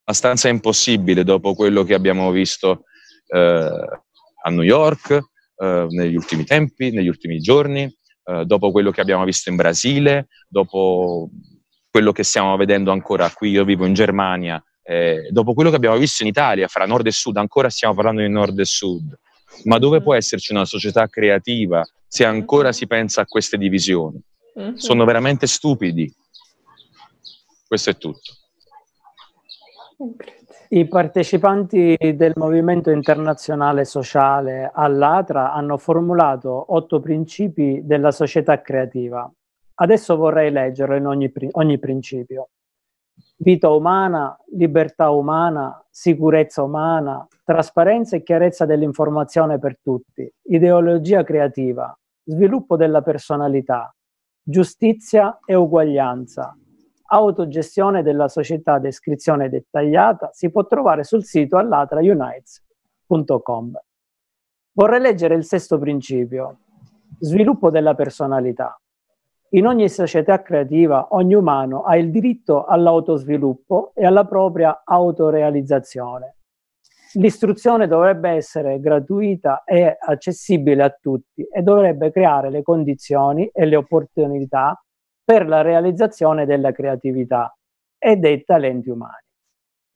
abbastanza 0.03 0.49
impossibile 0.49 1.25
dopo 1.25 1.55
quello 1.55 1.83
che 1.85 1.95
abbiamo 1.95 2.31
visto 2.31 2.85
eh, 3.27 3.39
a 4.43 4.51
New 4.51 4.63
York, 4.63 5.21
eh, 5.59 5.87
negli 5.91 6.15
ultimi 6.15 6.45
tempi, 6.45 6.91
negli 6.91 7.09
ultimi 7.09 7.39
giorni, 7.39 7.83
eh, 8.25 8.45
dopo 8.45 8.71
quello 8.71 8.91
che 8.91 9.01
abbiamo 9.01 9.25
visto 9.25 9.51
in 9.51 9.57
Brasile, 9.57 10.29
dopo 10.49 11.31
quello 11.91 12.13
che 12.13 12.23
stiamo 12.23 12.57
vedendo 12.57 12.91
ancora 12.93 13.31
qui, 13.31 13.51
io 13.51 13.65
vivo 13.65 13.85
in 13.87 13.95
Germania, 13.95 14.63
eh, 14.83 15.29
dopo 15.31 15.55
quello 15.55 15.71
che 15.71 15.77
abbiamo 15.77 15.97
visto 15.97 16.23
in 16.23 16.29
Italia, 16.29 16.69
fra 16.69 16.87
nord 16.87 17.07
e 17.07 17.11
sud, 17.11 17.37
ancora 17.37 17.71
stiamo 17.71 17.95
parlando 17.95 18.21
di 18.23 18.29
nord 18.29 18.59
e 18.59 18.65
sud, 18.65 19.19
ma 19.65 19.79
dove 19.79 20.01
può 20.01 20.15
esserci 20.15 20.53
una 20.53 20.65
società 20.65 21.07
creativa 21.09 21.85
se 22.07 22.25
ancora 22.25 22.73
si 22.73 22.87
pensa 22.87 23.23
a 23.23 23.27
queste 23.27 23.59
divisioni? 23.59 24.21
Mhm. 24.55 24.75
Sono 24.77 25.05
veramente 25.05 25.47
stupidi. 25.47 26.13
Questo 27.67 27.91
è 27.91 27.97
tutto. 27.97 28.33
I 30.71 30.87
partecipanti 30.87 31.97
del 32.15 32.35
movimento 32.37 32.91
internazionale 32.91 33.87
sociale 33.87 34.71
all'ATRA 34.71 35.55
hanno 35.55 35.79
formulato 35.79 36.75
otto 36.75 37.01
principi 37.01 37.81
della 37.85 38.11
società 38.11 38.61
creativa. 38.61 39.31
Adesso 39.77 40.17
vorrei 40.17 40.51
leggerlo 40.51 40.95
in 40.95 41.07
ogni, 41.07 41.33
ogni 41.53 41.79
principio. 41.79 42.51
Vita 43.37 43.71
umana, 43.71 44.37
libertà 44.53 45.09
umana, 45.09 45.83
sicurezza 45.89 46.63
umana, 46.63 47.27
trasparenza 47.45 48.17
e 48.17 48.23
chiarezza 48.23 48.67
dell'informazione 48.67 49.59
per 49.59 49.79
tutti, 49.83 50.31
ideologia 50.51 51.25
creativa, 51.25 51.99
sviluppo 52.25 52.77
della 52.77 53.01
personalità, 53.01 53.91
giustizia 54.43 55.39
e 55.47 55.55
uguaglianza, 55.55 56.55
autogestione 57.11 58.03
della 58.03 58.29
società 58.29 58.79
descrizione 58.79 59.49
dettagliata 59.49 60.29
si 60.33 60.51
può 60.51 60.67
trovare 60.67 61.05
sul 61.05 61.25
sito 61.25 61.57
allatraunites.com. 61.57 63.81
Vorrei 64.73 65.01
leggere 65.01 65.35
il 65.35 65.45
sesto 65.45 65.79
principio, 65.79 66.59
sviluppo 67.19 67.71
della 67.71 67.95
personalità. 67.95 68.79
In 69.51 69.67
ogni 69.67 69.89
società 69.89 70.43
creativa 70.43 71.09
ogni 71.11 71.35
umano 71.35 71.83
ha 71.83 71.97
il 71.97 72.11
diritto 72.11 72.67
all'autosviluppo 72.67 73.93
e 73.95 74.05
alla 74.05 74.27
propria 74.27 74.83
autorealizzazione. 74.85 76.35
L'istruzione 77.15 77.87
dovrebbe 77.87 78.29
essere 78.29 78.79
gratuita 78.79 79.65
e 79.65 79.97
accessibile 79.99 80.83
a 80.83 80.91
tutti 80.91 81.43
e 81.43 81.63
dovrebbe 81.63 82.11
creare 82.11 82.51
le 82.51 82.63
condizioni 82.63 83.47
e 83.47 83.65
le 83.65 83.77
opportunità 83.77 84.79
per 85.29 85.47
la 85.47 85.61
realizzazione 85.61 86.47
della 86.47 86.73
creatività 86.73 87.55
e 87.99 88.17
dei 88.17 88.45
talenti 88.45 88.89
umani. 88.89 89.27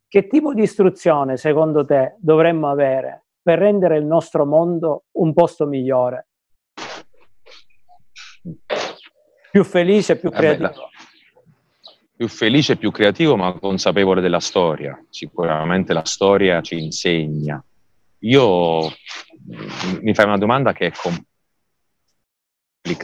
Che 0.06 0.26
tipo 0.26 0.52
di 0.52 0.60
istruzione, 0.60 1.38
secondo 1.38 1.86
te, 1.86 2.16
dovremmo 2.18 2.68
avere 2.68 3.24
per 3.40 3.58
rendere 3.58 3.96
il 3.96 4.04
nostro 4.04 4.44
mondo 4.44 5.04
un 5.12 5.32
posto 5.32 5.64
migliore? 5.64 6.26
Più 9.50 9.64
felice, 9.64 10.18
più 10.18 10.28
creativo. 10.28 10.68
Vabbè, 10.68 10.90
più 12.14 12.28
felice, 12.28 12.76
più 12.76 12.90
creativo, 12.90 13.34
ma 13.34 13.58
consapevole 13.58 14.20
della 14.20 14.38
storia. 14.38 15.02
Sicuramente 15.08 15.94
la 15.94 16.04
storia 16.04 16.60
ci 16.60 16.78
insegna. 16.78 17.64
Io 18.18 18.82
mi 20.02 20.14
fai 20.14 20.26
una 20.26 20.36
domanda 20.36 20.74
che 20.74 20.88
è 20.88 20.92
complica. 20.92 21.30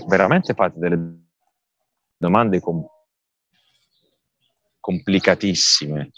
Veramente 0.06 0.52
fate 0.52 0.78
delle 0.78 1.26
domande 2.18 2.60
com- 2.60 2.84
complicatissime, 4.80 6.10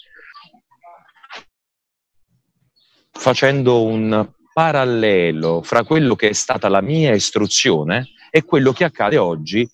facendo 3.11 3.85
un 3.85 4.29
parallelo 4.51 5.61
fra 5.61 5.83
quello 5.83 6.15
che 6.15 6.29
è 6.29 6.33
stata 6.33 6.67
la 6.67 6.81
mia 6.81 7.13
istruzione 7.13 8.09
e 8.31 8.43
quello 8.43 8.71
che 8.71 8.83
accade 8.83 9.17
oggi 9.17 9.69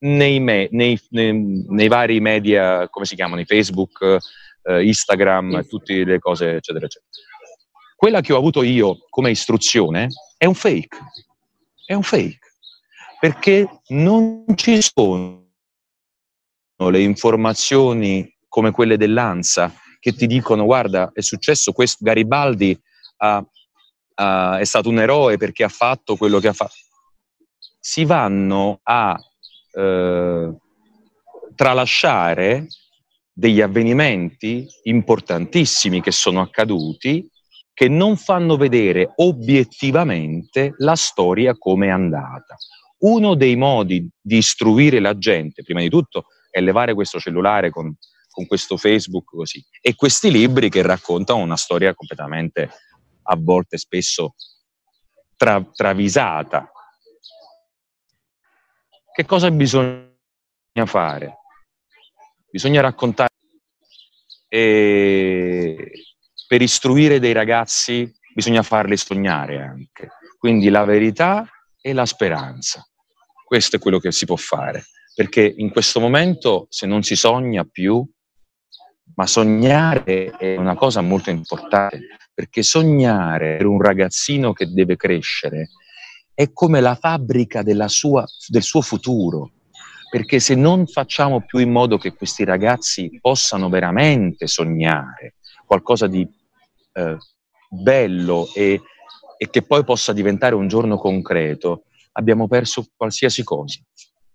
nei, 0.00 0.40
me- 0.40 0.68
nei, 0.70 0.98
nei, 1.10 1.64
nei 1.68 1.88
vari 1.88 2.18
media, 2.20 2.88
come 2.88 3.04
si 3.04 3.14
chiamano, 3.14 3.44
Facebook, 3.44 4.18
eh, 4.62 4.84
Instagram, 4.84 5.66
tutte 5.66 6.04
le 6.04 6.18
cose, 6.18 6.54
eccetera, 6.56 6.86
eccetera. 6.86 7.10
Quella 7.94 8.20
che 8.20 8.32
ho 8.32 8.38
avuto 8.38 8.62
io 8.62 9.06
come 9.10 9.30
istruzione 9.30 10.08
è 10.36 10.46
un 10.46 10.54
fake, 10.54 10.98
è 11.84 11.94
un 11.94 12.02
fake 12.02 12.51
perché 13.22 13.82
non 13.90 14.46
ci 14.56 14.80
sono 14.82 15.46
le 16.76 17.00
informazioni 17.02 18.36
come 18.48 18.72
quelle 18.72 18.96
dell'ANSA 18.96 19.72
che 20.00 20.12
ti 20.12 20.26
dicono 20.26 20.64
guarda 20.64 21.12
è 21.14 21.20
successo 21.20 21.70
questo, 21.70 21.98
Garibaldi 22.00 22.76
ha, 23.18 23.46
ha, 24.14 24.58
è 24.58 24.64
stato 24.64 24.88
un 24.88 24.98
eroe 24.98 25.36
perché 25.36 25.62
ha 25.62 25.68
fatto 25.68 26.16
quello 26.16 26.40
che 26.40 26.48
ha 26.48 26.52
fatto. 26.52 26.74
Si 27.78 28.04
vanno 28.04 28.80
a 28.82 29.16
eh, 29.70 30.56
tralasciare 31.54 32.66
degli 33.32 33.60
avvenimenti 33.60 34.66
importantissimi 34.82 36.00
che 36.00 36.10
sono 36.10 36.40
accaduti 36.40 37.30
che 37.72 37.86
non 37.86 38.16
fanno 38.16 38.56
vedere 38.56 39.12
obiettivamente 39.14 40.74
la 40.78 40.96
storia 40.96 41.56
come 41.56 41.86
è 41.86 41.90
andata. 41.90 42.56
Uno 43.02 43.34
dei 43.34 43.56
modi 43.56 44.08
di 44.20 44.36
istruire 44.36 45.00
la 45.00 45.16
gente, 45.18 45.62
prima 45.62 45.80
di 45.80 45.88
tutto, 45.88 46.26
è 46.50 46.60
levare 46.60 46.94
questo 46.94 47.18
cellulare 47.18 47.70
con, 47.70 47.94
con 48.30 48.46
questo 48.46 48.76
Facebook 48.76 49.24
così, 49.24 49.64
e 49.80 49.94
questi 49.94 50.30
libri 50.30 50.68
che 50.68 50.82
raccontano 50.82 51.40
una 51.40 51.56
storia 51.56 51.94
completamente, 51.94 52.70
a 53.24 53.36
volte 53.36 53.76
spesso, 53.76 54.34
tra, 55.36 55.64
travisata. 55.74 56.70
Che 59.12 59.24
cosa 59.26 59.50
bisogna 59.50 60.06
fare? 60.86 61.38
Bisogna 62.50 62.80
raccontare 62.82 63.30
e 64.48 65.90
per 66.46 66.60
istruire 66.60 67.18
dei 67.18 67.32
ragazzi 67.32 68.12
bisogna 68.34 68.62
farli 68.62 68.98
sognare 68.98 69.62
anche. 69.62 70.10
Quindi 70.38 70.68
la 70.68 70.84
verità 70.84 71.48
e 71.80 71.94
la 71.94 72.04
speranza. 72.04 72.86
Questo 73.52 73.76
è 73.76 73.78
quello 73.78 73.98
che 73.98 74.12
si 74.12 74.24
può 74.24 74.36
fare, 74.36 74.86
perché 75.14 75.42
in 75.58 75.68
questo 75.68 76.00
momento 76.00 76.68
se 76.70 76.86
non 76.86 77.02
si 77.02 77.14
sogna 77.14 77.64
più, 77.70 78.02
ma 79.14 79.26
sognare 79.26 80.30
è 80.38 80.56
una 80.56 80.74
cosa 80.74 81.02
molto 81.02 81.28
importante, 81.28 82.16
perché 82.32 82.62
sognare 82.62 83.58
per 83.58 83.66
un 83.66 83.78
ragazzino 83.78 84.54
che 84.54 84.72
deve 84.72 84.96
crescere 84.96 85.68
è 86.32 86.50
come 86.50 86.80
la 86.80 86.94
fabbrica 86.94 87.62
sua, 87.88 88.24
del 88.48 88.62
suo 88.62 88.80
futuro, 88.80 89.50
perché 90.08 90.40
se 90.40 90.54
non 90.54 90.86
facciamo 90.86 91.44
più 91.44 91.58
in 91.58 91.72
modo 91.72 91.98
che 91.98 92.14
questi 92.14 92.44
ragazzi 92.44 93.18
possano 93.20 93.68
veramente 93.68 94.46
sognare 94.46 95.34
qualcosa 95.66 96.06
di 96.06 96.26
eh, 96.94 97.18
bello 97.68 98.48
e, 98.54 98.80
e 99.36 99.50
che 99.50 99.60
poi 99.60 99.84
possa 99.84 100.14
diventare 100.14 100.54
un 100.54 100.68
giorno 100.68 100.96
concreto, 100.96 101.82
abbiamo 102.12 102.46
perso 102.48 102.86
qualsiasi 102.96 103.42
cosa. 103.42 103.80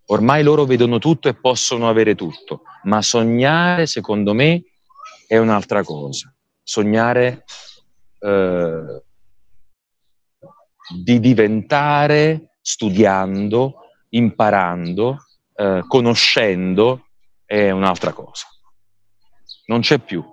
Ormai 0.10 0.44
loro 0.44 0.66
vedono 0.66 1.00
tutto 1.00 1.28
e 1.28 1.36
possono 1.36 1.90
avere 1.90 2.16
tutto, 2.16 2.62
ma 2.84 3.02
sognare, 3.02 3.88
secondo 3.88 4.34
me, 4.34 4.64
è 5.28 5.38
un'altra 5.38 5.84
cosa. 5.84 6.34
Sognare 6.64 7.44
eh, 8.20 9.04
di 10.96 11.20
diventare 11.20 12.58
studiando, 12.62 13.76
imparando, 14.10 15.18
eh, 15.56 15.84
conoscendo, 15.88 17.08
è 17.46 17.72
un'altra 17.72 18.14
cosa. 18.14 18.48
Non 19.66 19.82
c'è 19.82 20.00
più. 20.00 20.24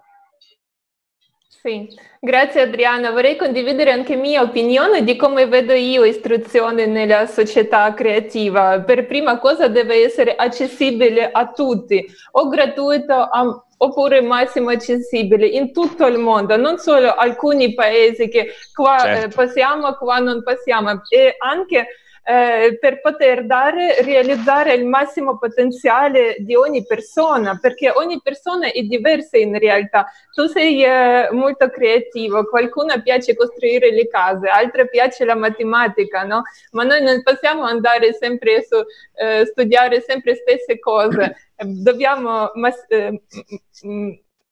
Sì, 1.66 1.88
grazie 2.20 2.60
Adriana. 2.60 3.10
Vorrei 3.10 3.36
condividere 3.36 3.90
anche 3.90 4.16
mia 4.16 4.42
opinione 4.42 5.02
di 5.02 5.16
come 5.16 5.46
vedo 5.46 5.72
io 5.72 6.04
istruzione 6.04 6.84
nella 6.84 7.24
società 7.24 7.94
creativa. 7.94 8.80
Per 8.80 9.06
prima 9.06 9.38
cosa 9.38 9.66
deve 9.68 10.04
essere 10.04 10.36
accessibile 10.36 11.30
a 11.30 11.52
tutti, 11.52 12.04
o 12.32 12.48
gratuito 12.48 13.30
oppure 13.78 14.20
massimo 14.20 14.68
accessibile 14.68 15.46
in 15.46 15.72
tutto 15.72 16.04
il 16.06 16.18
mondo, 16.18 16.54
non 16.58 16.76
solo 16.76 17.14
alcuni 17.14 17.72
paesi 17.72 18.28
che 18.28 18.48
qua 18.74 18.96
eh, 18.96 19.00
certo. 19.00 19.24
eh, 19.24 19.28
passiamo, 19.46 19.94
qua 19.94 20.18
non 20.18 20.42
passiamo, 20.42 21.00
e 21.08 21.34
anche 21.38 21.86
eh, 22.26 22.78
per 22.80 23.00
poter 23.02 23.44
dare, 23.44 24.02
realizzare 24.02 24.72
il 24.72 24.86
massimo 24.86 25.36
potenziale 25.36 26.36
di 26.38 26.54
ogni 26.54 26.84
persona, 26.86 27.58
perché 27.60 27.90
ogni 27.90 28.20
persona 28.22 28.72
è 28.72 28.82
diversa 28.82 29.36
in 29.36 29.58
realtà. 29.58 30.06
Tu 30.32 30.46
sei 30.46 30.82
eh, 30.82 31.28
molto 31.32 31.68
creativo, 31.68 32.44
qualcuno 32.44 33.00
piace 33.02 33.36
costruire 33.36 33.92
le 33.92 34.08
case, 34.08 34.48
altri 34.48 34.88
piace 34.88 35.24
la 35.26 35.36
matematica, 35.36 36.24
no? 36.24 36.42
Ma 36.72 36.84
noi 36.84 37.02
non 37.02 37.22
possiamo 37.22 37.64
andare 37.64 38.14
sempre 38.14 38.62
su 38.62 38.76
eh, 38.76 39.44
studiare 39.44 40.00
sempre 40.00 40.32
le 40.32 40.38
stesse 40.38 40.78
cose, 40.78 41.36
dobbiamo 41.82 42.50
mas- 42.54 42.86
eh, 42.88 43.20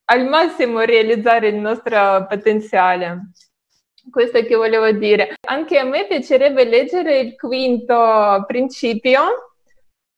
al 0.05 0.27
massimo 0.27 0.81
realizzare 0.81 1.47
il 1.47 1.55
nostro 1.55 2.27
potenziale. 2.29 3.31
Questo 4.09 4.37
è 4.37 4.45
che 4.45 4.55
volevo 4.55 4.91
dire. 4.91 5.35
Anche 5.47 5.77
a 5.77 5.83
me 5.83 6.05
piacerebbe 6.05 6.65
leggere 6.65 7.19
il 7.19 7.35
quinto 7.35 8.43
principio 8.45 9.21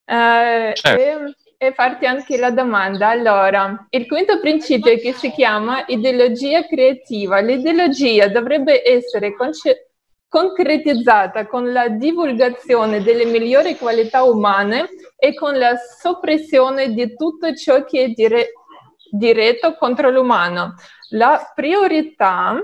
eh, 0.05 0.71
certo. 0.73 1.01
e, 1.01 1.35
e, 1.57 1.73
farti 1.73 2.05
anche 2.05 2.37
la 2.37 2.51
domanda. 2.51 3.09
Allora, 3.09 3.85
il 3.89 4.07
quinto 4.07 4.39
principio 4.39 4.97
che 4.97 5.13
si 5.13 5.31
chiama 5.31 5.83
ideologia 5.87 6.65
creativa. 6.65 7.39
L'ideologia 7.39 8.27
dovrebbe 8.27 8.87
essere 8.87 9.35
conce- 9.35 9.91
concretizzata 10.27 11.47
con 11.47 11.71
la 11.71 11.87
divulgazione 11.87 13.01
delle 13.01 13.25
migliori 13.25 13.77
qualità 13.77 14.23
umane 14.23 14.89
e 15.15 15.33
con 15.33 15.57
la 15.57 15.75
soppressione 15.77 16.93
di 16.93 17.15
tutto 17.15 17.53
ciò 17.53 17.85
che 17.85 18.03
è 18.03 18.07
dire- 18.09 18.51
diretto 19.09 19.75
contro 19.75 20.09
l'umano. 20.09 20.73
La 21.09 21.51
priorità 21.55 22.59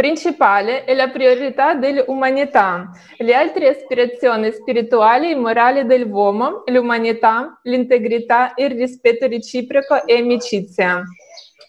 principale 0.00 0.84
è 0.84 0.94
la 0.94 1.10
priorità 1.10 1.74
dell'umanità. 1.74 2.90
Le 3.18 3.34
altre 3.34 3.68
aspirazioni 3.68 4.50
spirituali 4.50 5.30
e 5.30 5.34
morali 5.34 5.84
dell'uomo, 5.84 6.62
l'umanità, 6.68 7.60
l'integrità, 7.64 8.54
il 8.56 8.70
rispetto 8.70 9.26
reciproco 9.26 10.06
e 10.06 10.16
amicizia. 10.16 11.02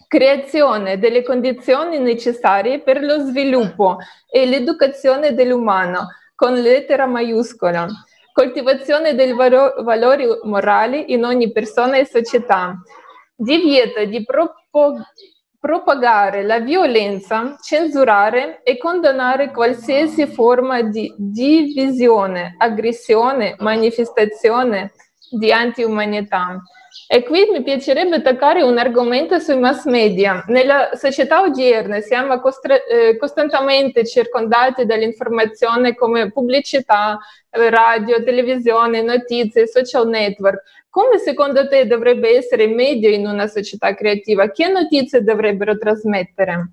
Creazione 0.08 0.98
delle 0.98 1.22
condizioni 1.22 1.98
necessarie 1.98 2.80
per 2.80 3.02
lo 3.02 3.18
sviluppo 3.18 3.98
e 4.30 4.46
l'educazione 4.46 5.34
dell'umano, 5.34 6.08
con 6.34 6.54
lettera 6.54 7.04
maiuscola. 7.04 7.86
Coltivazione 8.32 9.14
dei 9.14 9.34
valori 9.34 10.26
morali 10.44 11.12
in 11.12 11.24
ogni 11.24 11.52
persona 11.52 11.98
e 11.98 12.06
società. 12.06 12.80
Divieto 13.34 14.02
di 14.06 14.24
propagare 14.24 15.04
propagare 15.62 16.42
la 16.42 16.58
violenza, 16.58 17.56
censurare 17.62 18.64
e 18.64 18.78
condannare 18.78 19.52
qualsiasi 19.52 20.26
forma 20.26 20.82
di 20.82 21.14
divisione, 21.16 22.56
aggressione, 22.58 23.54
manifestazione 23.60 24.90
di 25.30 25.52
antiumanità. 25.52 26.60
E 27.08 27.22
qui 27.22 27.48
mi 27.50 27.62
piacerebbe 27.62 28.22
toccare 28.22 28.62
un 28.62 28.78
argomento 28.78 29.38
sui 29.38 29.58
mass 29.58 29.84
media. 29.86 30.44
Nella 30.48 30.90
società 30.94 31.40
odierna 31.40 32.00
siamo 32.00 32.38
costra- 32.40 32.84
eh, 32.84 33.16
costantemente 33.16 34.06
circondati 34.06 34.84
dall'informazione 34.84 35.94
come 35.94 36.30
pubblicità, 36.30 37.18
radio, 37.50 38.22
televisione, 38.22 39.02
notizie, 39.02 39.66
social 39.66 40.08
network. 40.08 40.62
Come 40.88 41.18
secondo 41.18 41.68
te 41.68 41.86
dovrebbe 41.86 42.36
essere 42.36 42.66
meglio 42.66 43.08
in 43.08 43.26
una 43.26 43.46
società 43.46 43.94
creativa? 43.94 44.50
Che 44.50 44.68
notizie 44.68 45.22
dovrebbero 45.22 45.76
trasmettere? 45.78 46.72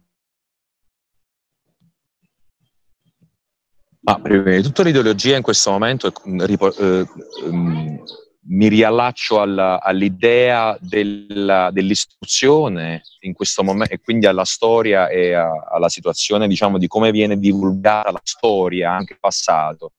Ma 4.02 4.20
prima 4.20 4.56
di 4.56 4.62
tutto 4.62 4.84
l'ideologia 4.84 5.36
in 5.36 5.44
questo 5.44 5.72
momento 5.72 6.08
è, 6.08 6.12
eh, 6.16 7.06
um, 7.44 8.04
mi 8.48 8.68
riallaccio 8.68 9.42
alla, 9.42 9.82
all'idea 9.82 10.78
della, 10.80 11.70
dell'istruzione 11.72 13.04
in 13.22 13.34
questo 13.34 13.64
momento 13.64 13.94
e 13.94 14.00
quindi 14.00 14.26
alla 14.26 14.46
storia 14.46 15.10
e 15.10 15.34
a, 15.34 15.68
alla 15.70 15.90
situazione 15.90 16.48
diciamo 16.48 16.78
di 16.78 16.88
come 16.88 17.12
viene 17.12 17.38
divulgata 17.38 18.12
la 18.12 18.22
storia 18.24 18.92
anche 18.94 19.14
il 19.14 19.20
passato 19.20 19.92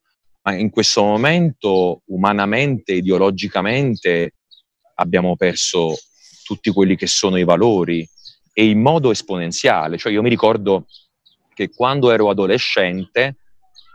ma 0.42 0.54
in 0.54 0.70
questo 0.70 1.02
momento 1.02 2.02
umanamente, 2.06 2.92
ideologicamente 2.92 4.34
abbiamo 4.94 5.36
perso 5.36 5.94
tutti 6.44 6.70
quelli 6.70 6.96
che 6.96 7.06
sono 7.06 7.36
i 7.36 7.44
valori 7.44 8.08
e 8.52 8.64
in 8.64 8.80
modo 8.80 9.10
esponenziale. 9.10 9.98
Cioè 9.98 10.12
io 10.12 10.22
mi 10.22 10.28
ricordo 10.28 10.86
che 11.54 11.70
quando 11.70 12.10
ero 12.10 12.30
adolescente, 12.30 13.36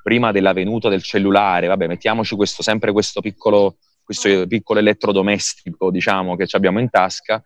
prima 0.03 0.31
della 0.31 0.53
venuta 0.53 0.87
del 0.87 1.01
cellulare, 1.01 1.67
vabbè, 1.67 1.87
mettiamoci 1.87 2.35
questo, 2.35 2.61
sempre 2.61 2.91
questo 2.91 3.21
piccolo, 3.21 3.77
questo 4.05 4.47
piccolo 4.47 4.79
elettrodomestico, 4.79 5.91
diciamo, 5.91 6.37
che 6.37 6.47
abbiamo 6.51 6.79
in 6.79 6.89
tasca, 6.89 7.43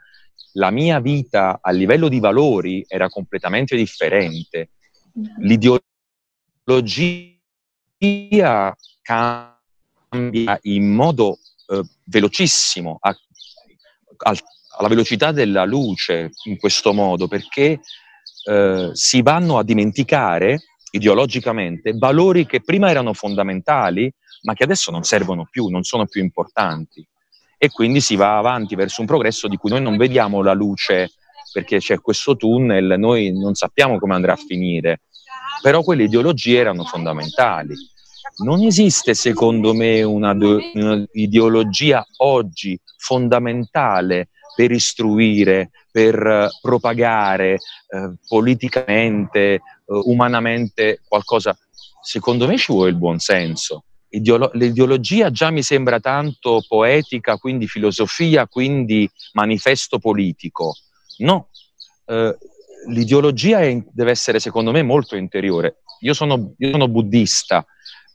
la 0.53 0.71
mia 0.71 0.99
vita 0.99 1.59
a 1.61 1.71
livello 1.71 2.09
di 2.09 2.19
valori 2.19 2.83
era 2.87 3.07
completamente 3.07 3.75
differente. 3.75 4.71
Mm-hmm. 5.17 5.79
L'ideologia 6.67 8.75
cambia 9.01 10.59
in 10.63 10.93
modo 10.93 11.39
eh, 11.67 11.81
velocissimo, 12.03 12.97
a, 12.99 13.15
a, 14.17 14.35
alla 14.77 14.87
velocità 14.87 15.31
della 15.31 15.65
luce 15.65 16.31
in 16.43 16.57
questo 16.57 16.93
modo, 16.93 17.27
perché 17.27 17.79
eh, 18.45 18.89
si 18.91 19.21
vanno 19.21 19.57
a 19.57 19.63
dimenticare 19.63 20.59
ideologicamente 20.91 21.93
valori 21.93 22.45
che 22.45 22.61
prima 22.61 22.89
erano 22.89 23.13
fondamentali, 23.13 24.11
ma 24.43 24.53
che 24.53 24.63
adesso 24.63 24.91
non 24.91 25.03
servono 25.03 25.47
più, 25.49 25.67
non 25.67 25.83
sono 25.83 26.05
più 26.05 26.21
importanti. 26.21 27.05
E 27.57 27.69
quindi 27.69 27.99
si 27.99 28.15
va 28.15 28.37
avanti 28.37 28.75
verso 28.75 29.01
un 29.01 29.07
progresso 29.07 29.47
di 29.47 29.57
cui 29.57 29.69
noi 29.69 29.81
non 29.81 29.97
vediamo 29.97 30.41
la 30.41 30.53
luce 30.53 31.11
perché 31.51 31.79
c'è 31.79 31.99
questo 31.99 32.35
tunnel, 32.35 32.95
noi 32.97 33.37
non 33.37 33.55
sappiamo 33.55 33.97
come 33.97 34.13
andrà 34.13 34.33
a 34.33 34.37
finire, 34.37 35.01
però 35.61 35.81
quelle 35.83 36.03
ideologie 36.03 36.57
erano 36.57 36.83
fondamentali. 36.83 37.73
Non 38.43 38.61
esiste, 38.63 39.13
secondo 39.13 39.73
me, 39.73 40.03
una, 40.03 40.31
una 40.31 41.05
ideologia 41.13 42.05
oggi 42.17 42.79
fondamentale 42.97 44.29
per 44.55 44.71
istruire, 44.71 45.71
per 45.91 46.15
uh, 46.15 46.47
propagare 46.61 47.57
uh, 47.89 48.13
politicamente, 48.27 49.61
uh, 49.85 50.09
umanamente 50.09 51.01
qualcosa. 51.07 51.57
Secondo 52.01 52.47
me 52.47 52.57
ci 52.57 52.71
vuole 52.71 52.91
il 52.91 52.97
buonsenso. 52.97 53.83
Ideolo- 54.09 54.51
l'ideologia 54.53 55.31
già 55.31 55.49
mi 55.49 55.63
sembra 55.63 55.99
tanto 55.99 56.63
poetica, 56.67 57.37
quindi 57.37 57.67
filosofia, 57.67 58.47
quindi 58.47 59.09
manifesto 59.33 59.99
politico. 59.99 60.75
No, 61.17 61.49
eh, 62.05 62.37
l'ideologia 62.87 63.61
è, 63.61 63.83
deve 63.91 64.11
essere 64.11 64.39
secondo 64.39 64.71
me 64.71 64.83
molto 64.83 65.15
interiore. 65.15 65.81
Io 66.01 66.13
sono, 66.13 66.53
io 66.57 66.71
sono 66.71 66.87
buddista, 66.87 67.65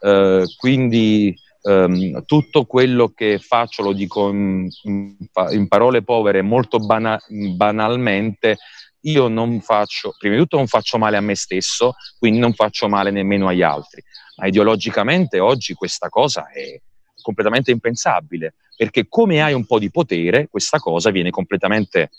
eh, 0.01 0.45
quindi 0.57 1.37
ehm, 1.63 2.25
tutto 2.25 2.65
quello 2.65 3.09
che 3.09 3.39
faccio 3.39 3.83
lo 3.83 3.93
dico 3.93 4.29
in, 4.31 4.69
in 4.85 5.69
parole 5.69 6.03
povere 6.03 6.43
molto 6.43 6.79
bana- 6.79 7.21
banalmente. 7.29 8.59
Io 9.07 9.29
non 9.29 9.61
faccio, 9.61 10.15
prima 10.19 10.35
di 10.35 10.41
tutto 10.41 10.57
non 10.57 10.67
faccio 10.67 10.99
male 10.99 11.17
a 11.17 11.21
me 11.21 11.35
stesso, 11.35 11.95
quindi 12.19 12.39
non 12.39 12.55
faccio 12.55 12.89
male 12.89 13.11
nemmeno 13.11 13.49
agli 13.49 13.63
altri. 13.63 14.03
Ma 14.37 14.47
ideologicamente 14.47 15.41
oggi 15.41 15.75
questa 15.75 16.09
cosa 16.09 16.51
è 16.51 16.81
completamente 17.21 17.71
impensabile, 17.71 18.55
perché 18.77 19.07
come 19.09 19.43
hai 19.43 19.55
un 19.55 19.67
po' 19.67 19.79
di 19.79 19.91
potere, 19.91 20.49
questa 20.49 20.79
cosa 20.79 21.11
viene 21.11 21.31
completamente 21.31 22.11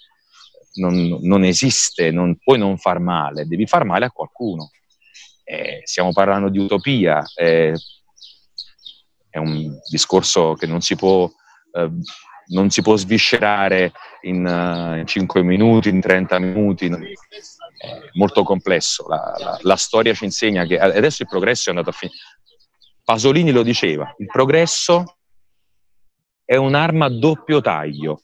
non, 0.75 1.19
non 1.21 1.43
esiste, 1.43 2.11
non 2.11 2.37
puoi 2.37 2.57
non 2.57 2.77
far 2.77 2.99
male, 2.99 3.45
devi 3.45 3.65
far 3.65 3.83
male 3.85 4.05
a 4.05 4.11
qualcuno. 4.11 4.69
Eh, 5.43 5.81
stiamo 5.83 6.11
parlando 6.11 6.49
di 6.49 6.57
utopia, 6.57 7.23
eh, 7.35 7.73
è 9.29 9.37
un 9.37 9.77
discorso 9.89 10.53
che 10.53 10.65
non 10.65 10.81
si 10.81 10.95
può, 10.95 11.29
eh, 11.73 11.89
non 12.47 12.69
si 12.69 12.81
può 12.81 12.95
sviscerare 12.95 13.91
in, 14.21 14.45
uh, 14.45 14.97
in, 14.97 15.05
5 15.05 15.41
minuti, 15.41 15.89
in 15.89 16.01
30 16.01 16.39
minuti, 16.39 16.87
è 16.87 16.93
molto 18.13 18.43
complesso. 18.43 19.07
La, 19.07 19.35
la, 19.37 19.59
la, 19.61 19.75
storia 19.75 20.13
ci 20.13 20.25
insegna 20.25 20.65
che 20.65 20.77
adesso 20.79 21.23
il 21.23 21.27
progresso 21.27 21.69
è 21.69 21.71
andato 21.71 21.89
a 21.89 21.93
finire. 21.93 22.17
Pasolini 23.03 23.51
lo 23.51 23.63
diceva, 23.63 24.13
il 24.17 24.25
progresso 24.25 25.17
è 26.43 26.55
un'arma 26.55 27.05
a 27.05 27.09
doppio 27.09 27.61
taglio 27.61 28.21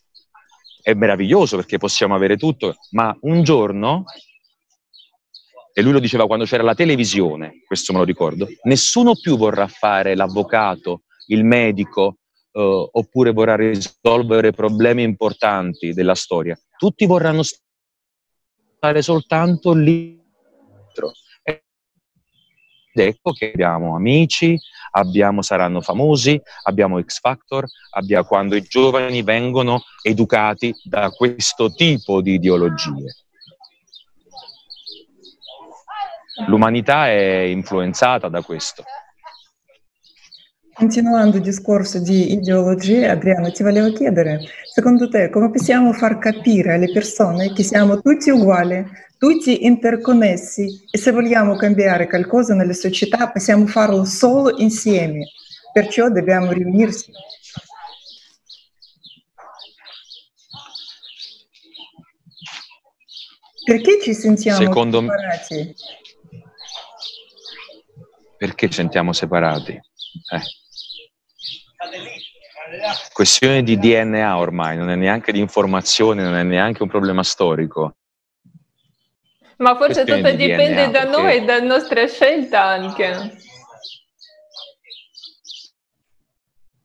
è 0.82 0.94
meraviglioso 0.94 1.56
perché 1.56 1.78
possiamo 1.78 2.14
avere 2.14 2.36
tutto, 2.36 2.76
ma 2.90 3.16
un 3.22 3.44
giorno, 3.44 4.04
e 5.72 5.80
lui 5.80 5.92
lo 5.92 6.00
diceva 6.00 6.26
quando 6.26 6.44
c'era 6.44 6.64
la 6.64 6.74
televisione, 6.74 7.62
questo 7.64 7.92
me 7.92 8.00
lo 8.00 8.04
ricordo, 8.04 8.48
nessuno 8.64 9.14
più 9.14 9.36
vorrà 9.36 9.68
fare 9.68 10.16
l'avvocato, 10.16 11.04
il 11.26 11.44
medico, 11.44 12.18
eh, 12.52 12.88
oppure 12.92 13.32
vorrà 13.32 13.56
risolvere 13.56 14.52
problemi 14.52 15.02
importanti 15.02 15.92
della 15.92 16.14
storia. 16.14 16.58
Tutti 16.76 17.06
vorranno 17.06 17.42
stare 17.42 19.02
soltanto 19.02 19.72
lì. 19.72 20.20
Ed 22.94 23.06
ecco 23.06 23.32
che 23.32 23.52
abbiamo 23.52 23.96
amici, 23.96 24.54
abbiamo 24.90 25.40
Saranno 25.40 25.80
Famosi, 25.80 26.38
abbiamo 26.64 27.00
X 27.00 27.20
Factor, 27.20 27.64
abbiamo 27.92 28.26
quando 28.26 28.54
i 28.54 28.60
giovani 28.60 29.22
vengono 29.22 29.82
educati 30.02 30.74
da 30.84 31.08
questo 31.08 31.72
tipo 31.72 32.20
di 32.20 32.34
ideologie. 32.34 33.14
L'umanità 36.48 37.08
è 37.08 37.40
influenzata 37.44 38.28
da 38.28 38.42
questo. 38.42 38.84
Continuando 40.74 41.36
il 41.36 41.42
discorso 41.42 41.98
di 41.98 42.32
ideologie, 42.32 43.06
Adriano, 43.06 43.50
ti 43.52 43.62
volevo 43.62 43.92
chiedere, 43.92 44.40
secondo 44.72 45.06
te 45.06 45.28
come 45.28 45.50
possiamo 45.50 45.92
far 45.92 46.18
capire 46.18 46.72
alle 46.72 46.90
persone 46.90 47.52
che 47.52 47.62
siamo 47.62 48.00
tutti 48.00 48.30
uguali, 48.30 48.82
tutti 49.18 49.66
interconnessi 49.66 50.86
e 50.90 50.96
se 50.96 51.10
vogliamo 51.10 51.56
cambiare 51.56 52.08
qualcosa 52.08 52.54
nella 52.54 52.72
società 52.72 53.30
possiamo 53.30 53.66
farlo 53.66 54.06
solo 54.06 54.56
insieme, 54.56 55.26
perciò 55.74 56.08
dobbiamo 56.08 56.52
riunirsi. 56.52 57.12
Perché 63.64 64.00
ci 64.02 64.14
sentiamo 64.14 64.58
Secondo 64.58 65.00
separati? 65.00 65.74
Perché 68.38 68.68
ci 68.68 68.74
sentiamo 68.74 69.12
separati? 69.12 69.72
Eh. 69.72 70.60
Questione 73.12 73.62
di 73.62 73.78
DNA 73.78 74.38
ormai, 74.38 74.76
non 74.76 74.88
è 74.90 74.94
neanche 74.94 75.32
di 75.32 75.40
informazione, 75.40 76.22
non 76.22 76.34
è 76.34 76.42
neanche 76.42 76.82
un 76.82 76.88
problema 76.88 77.22
storico. 77.22 77.96
Ma 79.62 79.76
forse 79.76 80.04
tutto 80.04 80.30
dipende 80.32 80.86
DNA, 80.86 80.90
da 80.90 81.00
perché... 81.06 81.22
noi, 81.22 81.44
da 81.44 81.60
nostra 81.60 82.06
scelta 82.06 82.62
anche. 82.62 83.36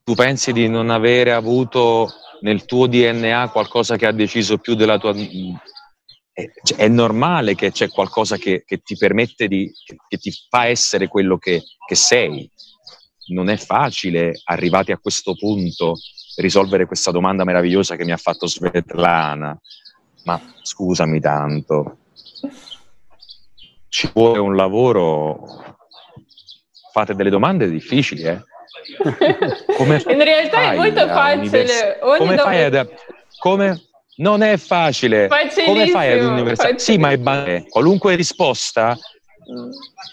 Tu 0.03 0.13
pensi 0.13 0.53
di 0.53 0.69
non 0.69 0.89
avere 0.89 1.33
avuto 1.33 2.09
nel 2.41 2.65
tuo 2.65 2.87
DNA 2.87 3.49
qualcosa 3.49 3.97
che 3.97 4.05
ha 4.05 4.11
deciso 4.11 4.57
più 4.57 4.75
della 4.75 4.97
tua... 4.99 5.13
È, 6.31 6.43
cioè, 6.63 6.77
è 6.77 6.87
normale 6.87 7.55
che 7.55 7.71
c'è 7.71 7.89
qualcosa 7.89 8.37
che, 8.37 8.63
che 8.63 8.77
ti 8.77 8.95
permette 8.95 9.47
di... 9.47 9.71
Che, 9.83 9.95
che, 10.07 10.17
ti 10.17 10.31
fa 10.47 10.67
essere 10.67 11.07
quello 11.07 11.37
che, 11.37 11.63
che 11.85 11.95
sei. 11.95 12.49
Non 13.27 13.49
è 13.49 13.57
facile, 13.57 14.39
arrivati 14.45 14.91
a 14.91 14.97
questo 14.97 15.35
punto, 15.35 15.95
risolvere 16.37 16.85
questa 16.85 17.11
domanda 17.11 17.43
meravigliosa 17.43 17.95
che 17.95 18.05
mi 18.05 18.11
ha 18.11 18.17
fatto 18.17 18.47
Svetlana. 18.47 19.59
Ma 20.23 20.41
scusami 20.61 21.19
tanto, 21.19 21.97
ci 23.89 24.09
vuole 24.13 24.39
un 24.39 24.55
lavoro, 24.55 25.77
fate 26.91 27.15
delle 27.15 27.29
domande 27.29 27.69
difficili, 27.69 28.23
eh? 28.23 28.43
Come 29.75 30.03
In 30.07 30.23
realtà 30.23 30.71
è 30.71 30.75
molto 30.75 31.07
facile. 31.07 31.97
Come 31.99 32.37
fai 32.37 32.63
ad... 32.63 32.89
Come... 33.39 33.81
Non 34.17 34.41
è 34.41 34.57
facile. 34.57 35.29
Come 35.65 35.87
fai 35.89 36.13
ad 36.13 36.25
università? 36.25 36.77
Sì, 36.77 36.97
ma 36.97 37.11
è 37.11 37.17
banale. 37.17 37.65
Qualunque 37.69 38.15
risposta, 38.15 38.97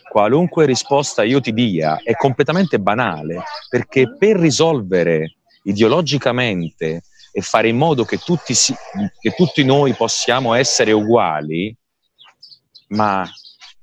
qualunque 0.08 0.66
risposta 0.66 1.22
io 1.22 1.40
ti 1.40 1.52
dia 1.52 2.00
è 2.02 2.14
completamente 2.14 2.78
banale, 2.78 3.42
perché 3.68 4.16
per 4.16 4.36
risolvere 4.36 5.36
ideologicamente 5.64 7.02
e 7.32 7.40
fare 7.40 7.68
in 7.68 7.76
modo 7.76 8.04
che 8.04 8.18
tutti, 8.18 8.54
si, 8.54 8.74
che 9.18 9.30
tutti 9.32 9.64
noi 9.64 9.92
possiamo 9.94 10.54
essere 10.54 10.92
uguali, 10.92 11.74
ma 12.88 13.28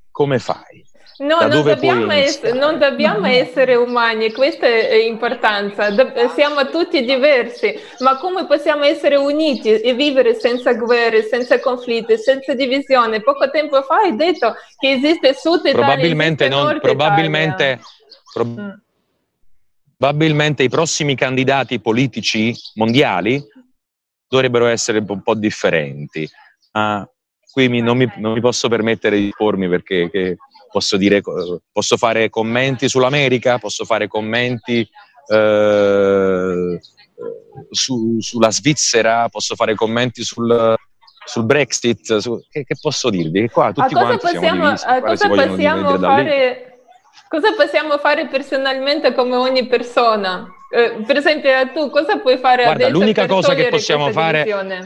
come 0.09 0.39
fai? 0.39 0.80
No, 1.21 1.39
non 1.45 1.63
dobbiamo, 1.63 2.11
essere, 2.11 2.57
non 2.57 2.79
dobbiamo, 2.79 3.27
essere, 3.29 3.75
umani, 3.75 4.31
questa 4.31 4.65
è 4.65 4.97
l'importanza. 4.97 5.93
Siamo 6.33 6.67
tutti 6.69 7.05
diversi, 7.05 7.75
ma 7.99 8.17
come 8.17 8.47
possiamo 8.47 8.85
essere 8.85 9.17
uniti 9.17 9.69
e 9.69 9.93
vivere 9.93 10.33
senza 10.33 10.73
guerre, 10.73 11.21
senza 11.21 11.59
conflitti, 11.59 12.17
senza 12.17 12.55
divisione? 12.55 13.21
Poco 13.21 13.51
tempo 13.51 13.83
fa 13.83 13.97
hai 13.97 14.15
detto 14.15 14.55
che 14.79 14.93
esiste 14.93 15.35
Sud 15.35 15.59
Italia 15.59 15.73
probabilmente 15.73 16.49
non, 16.49 16.79
probabilmente, 16.79 17.79
pro- 18.33 18.45
mm. 18.45 18.69
probabilmente 19.95 20.63
i 20.63 20.69
prossimi 20.69 21.13
candidati 21.13 21.79
politici 21.79 22.51
mondiali 22.75 23.39
dovrebbero 24.27 24.65
essere 24.65 25.03
un 25.07 25.21
po' 25.21 25.35
differenti. 25.35 26.27
Uh, 26.71 27.07
qui 27.51 27.69
mi, 27.69 27.81
non, 27.81 27.97
mi, 27.97 28.11
non, 28.17 28.33
mi, 28.33 28.39
posso 28.39 28.69
permettere 28.69 29.17
di 29.17 29.31
pormi 29.35 29.67
perché 29.67 30.09
posso, 30.71 30.97
dire, 30.97 31.21
posso 31.71 31.97
fare 31.97 32.29
commenti 32.29 32.87
sull'America, 32.87 33.59
posso 33.59 33.85
fare 33.85 34.07
commenti 34.07 34.87
eh, 35.27 36.79
su, 37.69 38.17
sulla 38.19 38.51
Svizzera, 38.51 39.27
posso 39.29 39.55
fare 39.55 39.75
commenti 39.75 40.23
sul, 40.23 40.75
sul 41.25 41.43
Brexit, 41.43 42.17
su, 42.17 42.39
che, 42.49 42.63
che, 42.63 42.75
posso 42.79 43.09
dirvi? 43.09 43.49
Qua 43.49 43.71
tutti 43.71 43.93
quanti 43.93 44.17
possiamo, 44.17 44.75
siamo 44.75 44.99
divisi, 45.05 45.27
cosa 45.27 45.47
possiamo 45.47 45.99
fare? 45.99 46.65
Cosa 47.27 47.53
possiamo 47.53 47.97
fare 47.97 48.27
personalmente 48.27 49.13
come 49.13 49.35
ogni 49.35 49.67
persona? 49.67 50.47
Eh, 50.73 51.03
per 51.05 51.17
esempio, 51.17 51.51
tu 51.73 51.89
cosa 51.89 52.17
puoi 52.17 52.37
fare 52.37 52.63
Guarda, 52.63 52.85
adesso 52.85 52.99
l'unica 52.99 53.25
cosa 53.27 53.53
che 53.53 53.67
possiamo 53.67 54.09
fare 54.11 54.43
divisione? 54.43 54.85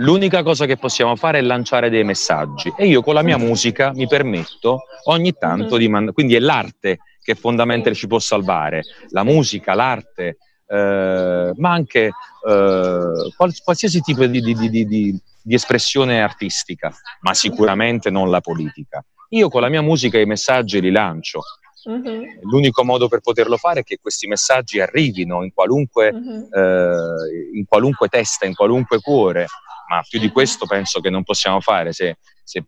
L'unica 0.00 0.42
cosa 0.42 0.66
che 0.66 0.76
possiamo 0.76 1.16
fare 1.16 1.38
è 1.38 1.42
lanciare 1.42 1.90
dei 1.90 2.04
messaggi 2.04 2.72
e 2.76 2.86
io 2.86 3.02
con 3.02 3.14
la 3.14 3.22
mia 3.22 3.38
musica 3.38 3.92
mi 3.94 4.06
permetto 4.06 4.84
ogni 5.04 5.32
tanto 5.32 5.76
di 5.76 5.88
mandare, 5.88 6.12
quindi 6.12 6.34
è 6.34 6.40
l'arte 6.40 6.98
che 7.22 7.34
fondamentalmente 7.34 7.98
ci 7.98 8.06
può 8.06 8.18
salvare, 8.18 8.82
la 9.10 9.22
musica, 9.22 9.74
l'arte, 9.74 10.38
eh, 10.66 11.52
ma 11.54 11.70
anche 11.70 12.10
eh, 12.48 13.12
qualsiasi 13.36 14.00
tipo 14.00 14.24
di, 14.26 14.40
di, 14.40 14.54
di, 14.54 14.86
di, 14.86 15.54
espressione 15.54 16.22
artistica, 16.22 16.92
ma 17.20 17.34
sicuramente 17.34 18.10
non 18.10 18.30
la 18.30 18.40
politica. 18.40 19.04
Io 19.30 19.48
con 19.48 19.60
la 19.60 19.68
mia 19.68 19.82
musica 19.82 20.18
i 20.18 20.26
messaggi 20.26 20.80
li 20.80 20.90
lancio. 20.90 21.40
Uh-huh. 21.82 22.24
L'unico 22.42 22.84
modo 22.84 23.08
per 23.08 23.20
poterlo 23.20 23.56
fare 23.56 23.80
è 23.80 23.82
che 23.82 23.98
questi 24.00 24.26
messaggi 24.26 24.80
arrivino 24.80 25.42
in 25.42 25.52
qualunque, 25.52 26.10
uh-huh. 26.10 26.48
eh, 26.50 27.56
in 27.56 27.64
qualunque 27.64 28.08
testa, 28.08 28.46
in 28.46 28.54
qualunque 28.54 29.00
cuore, 29.00 29.46
ma 29.90 30.04
più 30.08 30.20
di 30.20 30.30
questo 30.30 30.66
penso 30.66 31.00
che 31.00 31.10
non 31.10 31.24
possiamo 31.24 31.60
fare 31.60 31.92
se, 31.92 32.18
se, 32.44 32.64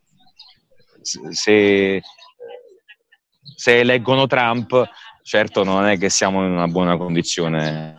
se, 1.30 2.02
se 3.56 3.78
eleggono 3.78 4.26
Trump 4.26 4.90
certo 5.22 5.62
non 5.62 5.86
è 5.86 5.96
che 5.98 6.10
siamo 6.10 6.44
in 6.44 6.50
una 6.50 6.66
buona 6.66 6.96
condizione 6.96 7.94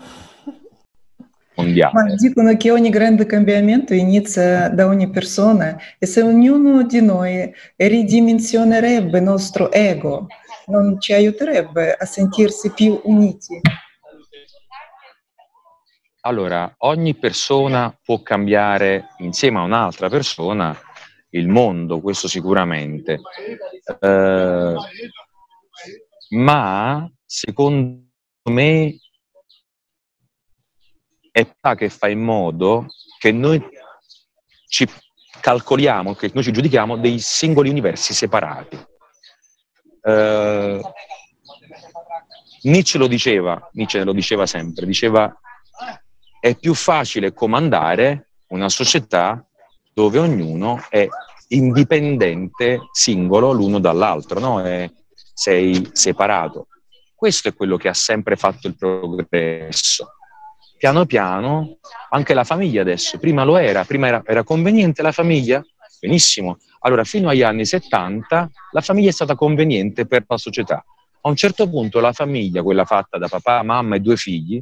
mondiale. 1.56 1.94
Ma 1.94 2.16
dicono 2.16 2.56
che 2.58 2.70
ogni 2.72 2.90
grande 2.90 3.26
cambiamento 3.26 3.94
inizia 3.94 4.68
da 4.68 4.88
ogni 4.88 5.10
persona 5.10 5.78
e 5.98 6.06
se 6.06 6.22
ognuno 6.22 6.84
di 6.84 7.02
noi 7.02 7.50
ridimensionerebbe 7.78 9.20
il 9.20 9.24
nostro 9.24 9.72
ego, 9.72 10.28
non 10.68 11.00
ci 11.00 11.14
aiuterebbe 11.14 11.94
a 11.94 12.06
sentirsi 12.06 12.72
più 12.72 13.00
uniti. 13.06 13.62
Allora, 16.26 16.74
ogni 16.80 17.16
persona 17.16 17.94
può 18.02 18.22
cambiare 18.22 19.10
insieme 19.18 19.60
a 19.60 19.64
un'altra 19.64 20.08
persona 20.08 20.78
il 21.32 21.50
mondo, 21.50 22.00
questo 22.00 22.30
sicuramente. 22.30 23.20
Eh, 24.00 24.76
ma 26.30 27.12
secondo 27.26 28.06
me 28.50 28.96
è 31.30 31.46
Pa 31.60 31.76
che 31.76 31.90
fa 31.90 32.08
in 32.08 32.22
modo 32.22 32.86
che 33.20 33.34
noi 33.34 33.62
ci 34.68 34.88
calcoliamo, 35.42 36.14
che 36.14 36.32
noi 36.34 36.44
ci 36.44 36.54
giudichiamo 36.54 36.98
dei 37.00 37.20
singoli 37.20 37.70
universi 37.70 38.14
separati. 38.14 38.78
Uh, 40.04 40.80
Nietzsche 42.62 42.98
lo 42.98 43.08
diceva, 43.08 43.70
Nietzsche 43.74 44.04
lo 44.04 44.14
diceva 44.14 44.46
sempre, 44.46 44.86
diceva 44.86 45.34
è 46.44 46.58
più 46.58 46.74
facile 46.74 47.32
comandare 47.32 48.32
una 48.48 48.68
società 48.68 49.48
dove 49.94 50.20
ognuno 50.20 50.84
è 50.90 51.08
indipendente, 51.48 52.90
singolo 52.92 53.54
l'uno 53.54 53.80
dall'altro, 53.80 54.42
no? 54.42 54.62
È, 54.62 54.92
sei 55.34 55.90
separato. 55.94 56.68
Questo 57.16 57.48
è 57.48 57.54
quello 57.54 57.78
che 57.78 57.88
ha 57.88 57.94
sempre 57.94 58.36
fatto 58.36 58.68
il 58.68 58.76
progresso 58.76 60.16
piano 60.78 61.06
piano 61.06 61.78
anche 62.10 62.34
la 62.34 62.44
famiglia 62.44 62.82
adesso, 62.82 63.18
prima 63.20 63.46
lo 63.46 63.56
era, 63.56 63.86
prima 63.86 64.08
era, 64.08 64.22
era 64.26 64.44
conveniente 64.44 65.02
la 65.02 65.14
famiglia, 65.14 65.64
benissimo, 66.02 66.58
allora 66.80 67.06
fino 67.06 67.30
agli 67.30 67.42
anni 67.42 67.66
70 67.66 68.50
la 68.72 68.82
famiglia 68.82 69.08
è 69.08 69.14
stata 69.14 69.36
conveniente 69.36 70.06
per 70.06 70.26
la 70.28 70.38
società. 70.38 70.84
A 71.22 71.30
un 71.30 71.38
certo 71.38 71.70
punto 71.70 72.02
la 72.02 72.12
famiglia, 72.12 72.62
quella 72.62 72.84
fatta 72.84 73.18
da 73.18 73.30
papà, 73.30 73.64
mamma 73.64 73.96
e 73.96 74.02
due 74.02 74.18
figli, 74.18 74.62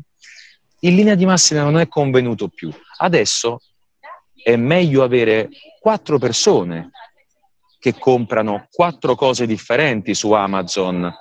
in 0.82 0.96
linea 0.96 1.16
di 1.16 1.26
massima 1.26 1.64
non 1.64 1.80
è 1.80 1.88
convenuto 1.88 2.48
più. 2.48 2.72
Adesso 2.98 3.60
è 4.44 4.56
meglio 4.56 5.04
avere 5.04 5.50
quattro 5.80 6.18
persone 6.18 6.92
che 7.80 7.98
comprano 7.98 8.68
quattro 8.72 9.16
cose 9.16 9.46
differenti 9.46 10.14
su 10.14 10.32
Amazon 10.32 11.12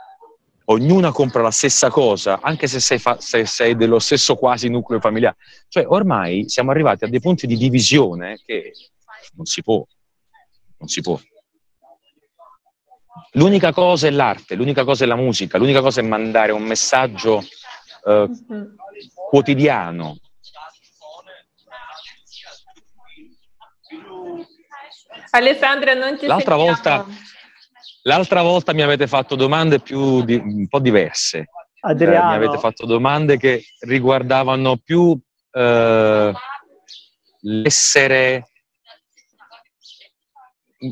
ognuna 0.70 1.10
compra 1.10 1.42
la 1.42 1.50
stessa 1.50 1.90
cosa, 1.90 2.40
anche 2.40 2.66
se 2.68 2.80
sei, 2.80 2.98
fa- 2.98 3.20
se 3.20 3.44
sei, 3.44 3.76
dello 3.76 3.98
stesso 3.98 4.36
quasi 4.36 4.68
nucleo 4.68 5.00
familiare. 5.00 5.36
Cioè, 5.68 5.84
ormai 5.86 6.48
siamo 6.48 6.70
arrivati 6.70 7.04
a 7.04 7.08
dei 7.08 7.20
punti 7.20 7.46
di 7.46 7.56
divisione 7.56 8.40
che 8.44 8.72
non 9.34 9.46
si 9.46 9.62
può. 9.62 9.84
Non 10.78 10.88
si 10.88 11.00
può. 11.00 11.18
L'unica 13.32 13.72
cosa 13.72 14.06
è 14.06 14.10
l'arte, 14.10 14.54
l'unica 14.54 14.84
cosa 14.84 15.04
è 15.04 15.06
la 15.06 15.16
musica, 15.16 15.58
l'unica 15.58 15.80
cosa 15.80 16.00
è 16.00 16.04
mandare 16.04 16.52
un 16.52 16.62
messaggio 16.62 17.42
eh, 18.06 18.28
quotidiano. 19.30 20.16
Alessandra, 25.30 25.94
non 25.94 26.18
ti 26.18 26.26
L'altra 26.26 26.56
sentiamo. 26.56 26.64
volta 26.64 27.06
L'altra 28.02 28.42
volta 28.42 28.72
mi 28.72 28.82
avete 28.82 29.06
fatto 29.06 29.36
domande 29.36 29.78
più 29.78 30.24
di, 30.24 30.34
un 30.34 30.66
po' 30.66 30.80
diverse. 30.80 31.50
Adriano. 31.80 32.34
Eh, 32.34 32.38
mi 32.38 32.44
avete 32.44 32.58
fatto 32.58 32.86
domande 32.86 33.36
che 33.36 33.62
riguardavano 33.80 34.78
più 34.78 35.18
eh, 35.52 36.32
l'essere 37.42 38.44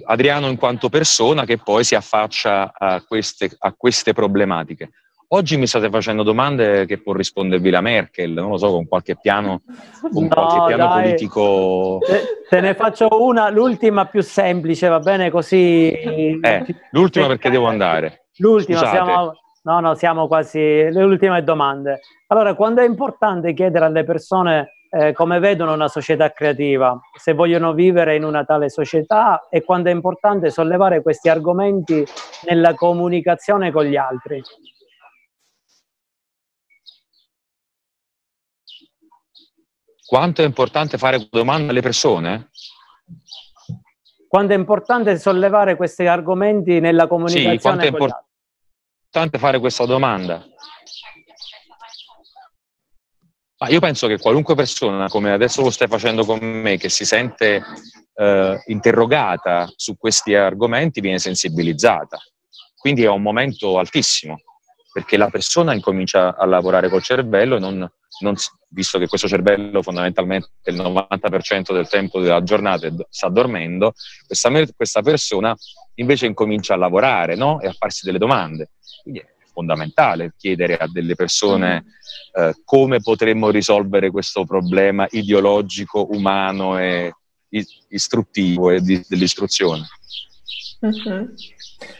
Adriano 0.07 0.49
in 0.49 0.57
quanto 0.57 0.91
persona 0.91 1.47
che 1.47 1.57
poi 1.57 1.83
si 1.83 1.95
affaccia 1.95 2.73
a 2.77 3.03
queste, 3.03 3.51
a 3.59 3.73
queste 3.73 4.13
problematiche. 4.13 4.91
Oggi 5.31 5.59
mi 5.59 5.67
state 5.67 5.91
facendo 5.91 6.23
domande 6.23 6.87
che 6.87 7.03
può 7.03 7.13
rispondervi 7.13 7.69
la 7.69 7.83
Merkel, 7.83 8.33
non 8.33 8.49
lo 8.49 8.57
so, 8.57 8.71
con 8.71 8.89
qualche 8.89 9.15
piano, 9.15 9.61
con 10.11 10.23
no, 10.23 10.29
qualche 10.29 10.75
piano 10.75 10.91
politico. 10.91 11.99
Te, 12.01 12.23
te, 12.49 12.61
ne 12.63 12.75
faccio 12.75 13.09
una, 13.11 13.51
l'ultima 13.51 14.07
più 14.07 14.23
semplice, 14.23 14.89
va 14.89 15.01
bene 15.01 15.29
così? 15.31 15.91
Eh, 15.91 16.65
l'ultima 16.93 17.27
perché 17.27 17.51
devo 17.51 17.67
andare. 17.67 18.29
L'ultima, 18.39 18.79
siamo, 18.87 19.33
no, 19.65 19.81
no, 19.81 19.95
siamo 19.97 20.27
quasi 20.29 20.59
le 20.59 21.03
ultime 21.03 21.45
domande. 21.45 22.01
Allora, 22.29 22.55
quando 22.55 22.81
è 22.81 22.87
importante 22.87 23.53
chiedere 23.53 23.85
alle 23.85 24.05
persone 24.05 24.85
eh, 24.89 25.13
come 25.13 25.41
vedono 25.41 25.75
una 25.75 25.89
società 25.89 26.33
creativa, 26.33 26.99
se 27.15 27.35
vogliono 27.35 27.75
vivere 27.75 28.17
in 28.17 28.25
una 28.25 28.45
tale 28.45 28.71
società 28.71 29.47
e 29.51 29.63
quando 29.63 29.91
è 29.91 29.93
importante 29.93 30.49
sollevare 30.49 31.03
questi 31.03 31.29
argomenti 31.29 32.03
nella 32.47 32.73
comunicazione 32.73 33.71
con 33.71 33.85
gli 33.85 33.97
altri. 33.97 34.43
Quanto 40.09 40.41
è 40.41 40.47
importante 40.47 40.97
fare 40.97 41.29
domande 41.31 41.69
alle 41.69 41.83
persone? 41.83 42.49
Quanto 44.27 44.55
è 44.55 44.57
importante 44.57 45.19
sollevare 45.19 45.77
questi 45.77 46.07
argomenti 46.07 46.81
nella 46.81 47.07
comunicazione? 47.07 47.57
Sì, 47.57 47.61
quanto 47.61 47.85
è 47.85 47.89
importante 47.89 49.37
fare 49.37 49.59
questa 49.59 49.85
domanda? 49.85 50.43
Ma 53.59 53.69
io 53.69 53.81
penso 53.81 54.07
che 54.07 54.17
qualunque 54.17 54.55
persona, 54.55 55.11
come 55.11 55.31
adesso 55.31 55.61
lo 55.61 55.69
stai 55.69 55.89
facendo 55.89 56.25
con 56.25 56.39
me, 56.39 56.79
che 56.79 56.89
si 56.89 57.05
sente 57.05 57.63
eh, 58.15 58.63
interrogata 58.69 59.71
su 59.77 59.99
questi 59.99 60.35
argomenti, 60.35 61.03
viene 61.03 61.19
sensibilizzata. 61.19 62.19
Quindi 62.75 63.03
è 63.03 63.11
un 63.11 63.21
momento 63.21 63.77
altissimo, 63.77 64.39
perché 64.93 65.17
la 65.17 65.29
persona 65.29 65.75
incomincia 65.75 66.37
a 66.37 66.47
lavorare 66.47 66.89
col 66.89 67.03
cervello 67.03 67.57
e 67.57 67.59
non, 67.59 67.91
non, 68.21 68.35
visto 68.69 68.99
che 68.99 69.07
questo 69.07 69.29
cervello 69.29 69.83
fondamentalmente 69.83 70.51
il 70.65 70.77
90% 70.77 71.73
del 71.73 71.89
tempo 71.89 72.21
della 72.21 72.43
giornata 72.43 72.89
sta 73.09 73.29
dormendo, 73.29 73.93
questa, 74.27 74.51
questa 74.75 75.03
persona 75.03 75.55
invece 75.95 76.27
incomincia 76.27 76.75
a 76.75 76.79
lavorare 76.79 77.35
no? 77.35 77.61
e 77.61 77.69
a 77.69 77.73
farsi 77.73 78.05
delle 78.05 78.19
domande. 78.19 78.71
Quindi 79.03 79.21
è 79.21 79.27
fondamentale 79.53 80.35
chiedere 80.37 80.77
a 80.77 80.89
delle 80.89 81.15
persone 81.15 81.85
eh, 82.33 82.55
come 82.65 83.01
potremmo 83.01 83.51
risolvere 83.51 84.11
questo 84.11 84.45
problema 84.45 85.07
ideologico, 85.11 86.09
umano 86.11 86.79
e 86.79 87.13
istruttivo 87.89 88.71
e 88.71 88.81
di, 88.81 89.03
dell'istruzione. 89.09 89.87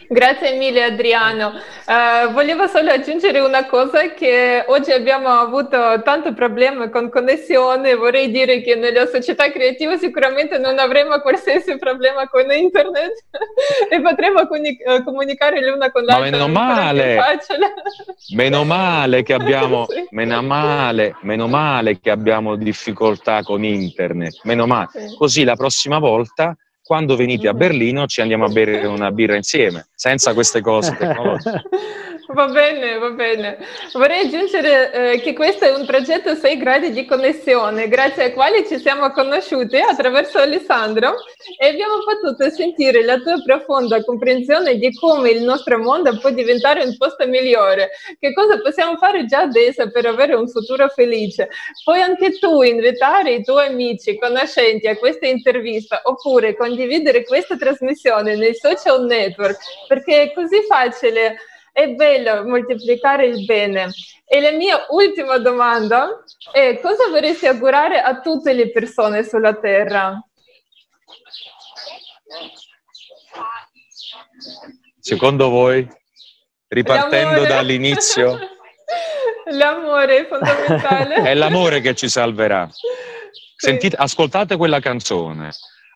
Grazie 0.07 0.57
mille 0.57 0.83
Adriano. 0.83 1.51
Uh, 1.85 2.31
volevo 2.31 2.65
solo 2.67 2.91
aggiungere 2.91 3.41
una 3.41 3.65
cosa 3.65 4.13
che 4.13 4.63
oggi 4.67 4.91
abbiamo 4.91 5.27
avuto 5.27 6.01
tanto 6.01 6.33
problema 6.33 6.89
con 6.89 7.09
connessione, 7.09 7.95
vorrei 7.95 8.31
dire 8.31 8.61
che 8.61 8.75
nella 8.75 9.05
società 9.07 9.51
creativa 9.51 9.97
sicuramente 9.97 10.57
non 10.59 10.79
avremo 10.79 11.19
qualsiasi 11.19 11.77
problema 11.77 12.29
con 12.29 12.49
internet 12.49 13.25
e 13.91 14.01
potremo 14.01 14.47
comuni- 14.47 14.77
eh, 14.77 15.03
comunicare 15.03 15.59
l'una 15.59 15.91
con 15.91 16.05
l'altra. 16.05 16.29
Ma 16.29 16.31
meno 16.31 16.47
male, 16.47 17.19
meno 18.33 18.63
male 18.63 19.23
che 19.23 19.33
abbiamo, 19.33 19.87
sì. 19.91 20.07
meno 20.11 20.41
male, 20.41 21.17
meno 21.23 21.47
male 21.49 21.99
che 21.99 22.11
abbiamo 22.11 22.55
difficoltà 22.55 23.43
con 23.43 23.65
internet, 23.65 24.39
meno 24.43 24.65
male. 24.65 24.87
Sì. 24.93 25.15
Così 25.17 25.43
la 25.43 25.57
prossima 25.57 25.99
volta 25.99 26.55
quando 26.89 27.15
venite 27.15 27.47
a 27.47 27.53
mm. 27.53 27.57
Berlino 27.57 28.07
ci 28.07 28.19
andiamo 28.19 28.45
a 28.45 28.47
bere 28.47 28.83
una 28.87 29.11
birra 29.11 29.35
insieme, 29.35 29.89
senza 29.93 30.33
queste 30.33 30.59
cose 30.59 30.97
tecnologiche. 30.97 31.61
Va 32.31 32.45
bene, 32.45 32.99
va 32.99 33.09
bene. 33.09 33.57
Vorrei 33.91 34.27
aggiungere 34.27 34.91
eh, 34.91 35.19
che 35.19 35.33
questo 35.33 35.65
è 35.65 35.75
un 35.75 35.87
progetto 35.87 36.35
6 36.35 36.57
gradi 36.57 36.91
di 36.91 37.03
connessione, 37.03 37.87
grazie 37.87 38.25
al 38.25 38.33
quale 38.33 38.67
ci 38.67 38.77
siamo 38.77 39.09
conosciuti 39.09 39.77
attraverso 39.77 40.37
Alessandro 40.37 41.15
e 41.59 41.69
abbiamo 41.69 41.95
potuto 42.05 42.47
sentire 42.51 43.03
la 43.03 43.17
tua 43.17 43.41
profonda 43.43 44.03
comprensione 44.03 44.77
di 44.77 44.93
come 44.93 45.31
il 45.31 45.41
nostro 45.41 45.79
mondo 45.79 46.19
può 46.19 46.29
diventare 46.29 46.83
un 46.83 46.95
posto 46.97 47.25
migliore, 47.25 47.89
che 48.19 48.31
cosa 48.31 48.61
possiamo 48.61 48.95
fare 48.97 49.25
già 49.25 49.39
adesso 49.39 49.89
per 49.89 50.05
avere 50.05 50.35
un 50.35 50.47
futuro 50.47 50.87
felice. 50.89 51.49
Puoi 51.83 51.99
anche 51.99 52.37
tu 52.37 52.61
invitare 52.61 53.31
i 53.31 53.43
tuoi 53.43 53.69
amici, 53.69 54.19
conoscenti 54.19 54.87
a 54.87 54.95
questa 54.97 55.25
intervista 55.25 56.01
oppure 56.03 56.55
condividere 56.55 57.23
questa 57.23 57.57
trasmissione 57.57 58.35
nei 58.35 58.53
social 58.53 59.03
network 59.05 59.57
perché 59.87 60.21
è 60.21 60.33
così 60.33 60.61
facile 60.67 61.37
è 61.71 61.87
bello 61.89 62.45
moltiplicare 62.45 63.27
il 63.27 63.45
bene. 63.45 63.91
E 64.25 64.41
la 64.41 64.51
mia 64.51 64.85
ultima 64.89 65.37
domanda 65.37 66.23
è 66.51 66.79
cosa 66.81 67.07
vorresti 67.09 67.47
augurare 67.47 67.99
a 67.99 68.19
tutte 68.19 68.53
le 68.53 68.71
persone 68.71 69.23
sulla 69.23 69.55
Terra? 69.55 70.21
Secondo 74.99 75.49
voi? 75.49 75.97
ripartendo 76.69 77.41
l'amore. 77.41 77.47
dall'inizio. 77.47 78.39
L'amore 79.51 80.17
è 80.17 80.27
fondamentale. 80.27 81.15
è 81.15 81.33
l'amore 81.33 81.81
che 81.81 81.95
ci 81.95 82.07
salverà. 82.07 82.69
Sentite, 83.55 83.95
ascoltate 83.95 84.55
quella 84.55 84.79
canzone, 84.79 85.49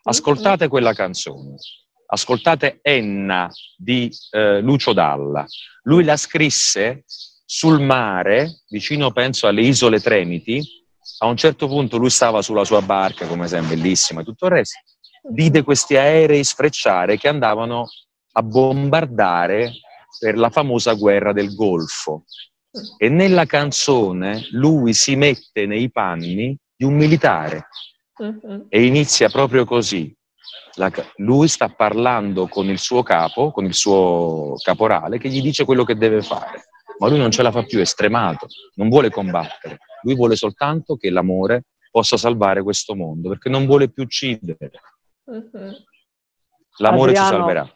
ascoltate 0.03 0.67
quella 0.67 0.93
canzone, 0.93 1.55
ascoltate 2.05 2.79
Enna 2.81 3.49
di 3.75 4.09
eh, 4.31 4.59
Lucio 4.61 4.93
Dalla. 4.93 5.45
Lui 5.83 6.03
la 6.03 6.17
scrisse 6.17 7.03
sul 7.45 7.81
mare, 7.81 8.61
vicino 8.69 9.11
penso 9.11 9.47
alle 9.47 9.61
isole 9.61 9.99
Tremiti. 9.99 10.61
A 11.19 11.27
un 11.27 11.37
certo 11.37 11.67
punto 11.67 11.97
lui 11.97 12.09
stava 12.09 12.41
sulla 12.41 12.63
sua 12.63 12.81
barca, 12.81 13.27
come 13.27 13.47
sempre, 13.47 13.75
bellissima 13.75 14.21
e 14.21 14.23
tutto 14.23 14.45
il 14.45 14.51
resto, 14.51 14.79
vide 15.31 15.63
questi 15.63 15.95
aerei 15.95 16.43
sfrecciare 16.43 17.17
che 17.17 17.27
andavano 17.27 17.87
a 18.33 18.41
bombardare 18.41 19.71
per 20.19 20.37
la 20.37 20.49
famosa 20.49 20.93
guerra 20.93 21.33
del 21.33 21.53
Golfo. 21.55 22.25
E 22.97 23.07
nella 23.07 23.45
canzone 23.45 24.47
lui 24.51 24.93
si 24.93 25.15
mette 25.15 25.65
nei 25.67 25.91
panni 25.91 26.57
di 26.75 26.85
un 26.85 26.95
militare 26.95 27.67
uh-huh. 28.17 28.65
e 28.67 28.85
inizia 28.85 29.29
proprio 29.29 29.63
così. 29.65 30.13
La, 30.75 30.91
lui 31.17 31.47
sta 31.47 31.69
parlando 31.69 32.47
con 32.47 32.67
il 32.67 32.79
suo 32.79 33.03
capo, 33.03 33.51
con 33.51 33.65
il 33.65 33.73
suo 33.73 34.55
caporale, 34.63 35.17
che 35.19 35.29
gli 35.29 35.41
dice 35.41 35.65
quello 35.65 35.83
che 35.83 35.95
deve 35.95 36.21
fare. 36.21 36.69
Ma 36.97 37.07
lui 37.07 37.17
non 37.17 37.31
ce 37.31 37.43
la 37.43 37.51
fa 37.51 37.63
più, 37.63 37.79
è 37.79 37.85
stremato, 37.85 38.47
non 38.75 38.89
vuole 38.89 39.09
combattere. 39.09 39.79
Lui 40.01 40.15
vuole 40.15 40.35
soltanto 40.35 40.95
che 40.95 41.09
l'amore 41.09 41.65
possa 41.91 42.17
salvare 42.17 42.63
questo 42.63 42.95
mondo, 42.95 43.29
perché 43.29 43.49
non 43.49 43.65
vuole 43.65 43.89
più 43.89 44.03
uccidere. 44.03 44.71
Uh-huh. 45.25 45.71
L'amore 46.77 47.11
Adriano, 47.11 47.29
ci 47.29 47.35
salverà. 47.35 47.75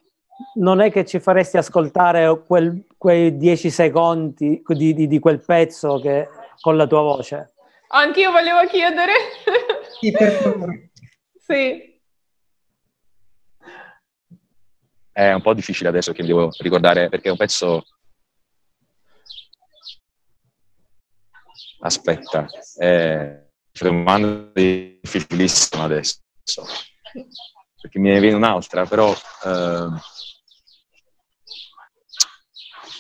Non 0.56 0.82
è 0.82 0.92
che 0.92 1.06
ci 1.06 1.20
faresti 1.20 1.58
ascoltare 1.58 2.44
quel, 2.46 2.86
quei 2.98 3.38
dieci 3.38 3.70
secondi 3.70 4.62
di, 4.66 4.94
di, 4.94 5.08
di 5.08 5.20
quel 5.20 5.44
pezzo 5.44 6.00
che, 6.00 6.28
con 6.62 6.78
la 6.78 6.88
tua 6.88 7.02
voce? 7.02 7.54
Anch'io 7.90 8.32
volevo 8.32 8.66
chiedere. 8.68 9.14
Sì, 10.00 10.12
per 10.12 10.32
favore. 10.32 10.92
sì. 11.38 11.87
È 15.18 15.34
un 15.34 15.42
po' 15.42 15.56
difficile 15.56 15.90
adesso 15.90 16.12
che 16.12 16.22
mi 16.22 16.28
devo 16.28 16.52
ricordare 16.60 17.10
perché 17.10 17.30
è 17.30 17.32
un 17.32 17.38
pezzo... 17.38 17.88
Aspetta, 21.80 22.46
è 22.76 23.44
una 23.82 23.90
domanda 23.90 24.52
difficilissima 24.54 25.86
adesso. 25.86 26.20
Perché 27.82 27.98
ne 27.98 28.20
viene 28.20 28.36
un'altra, 28.36 28.86
però... 28.86 29.12
Eh, 29.44 29.90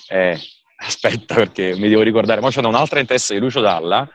eh, 0.09 0.39
aspetta 0.77 1.35
perché 1.35 1.75
mi 1.75 1.87
devo 1.87 2.01
ricordare. 2.01 2.41
Ma 2.41 2.49
c'è 2.49 2.65
un'altra 2.65 2.99
in 2.99 3.05
testa 3.05 3.35
di 3.35 3.39
Lucio 3.39 3.61
Dalla 3.61 4.09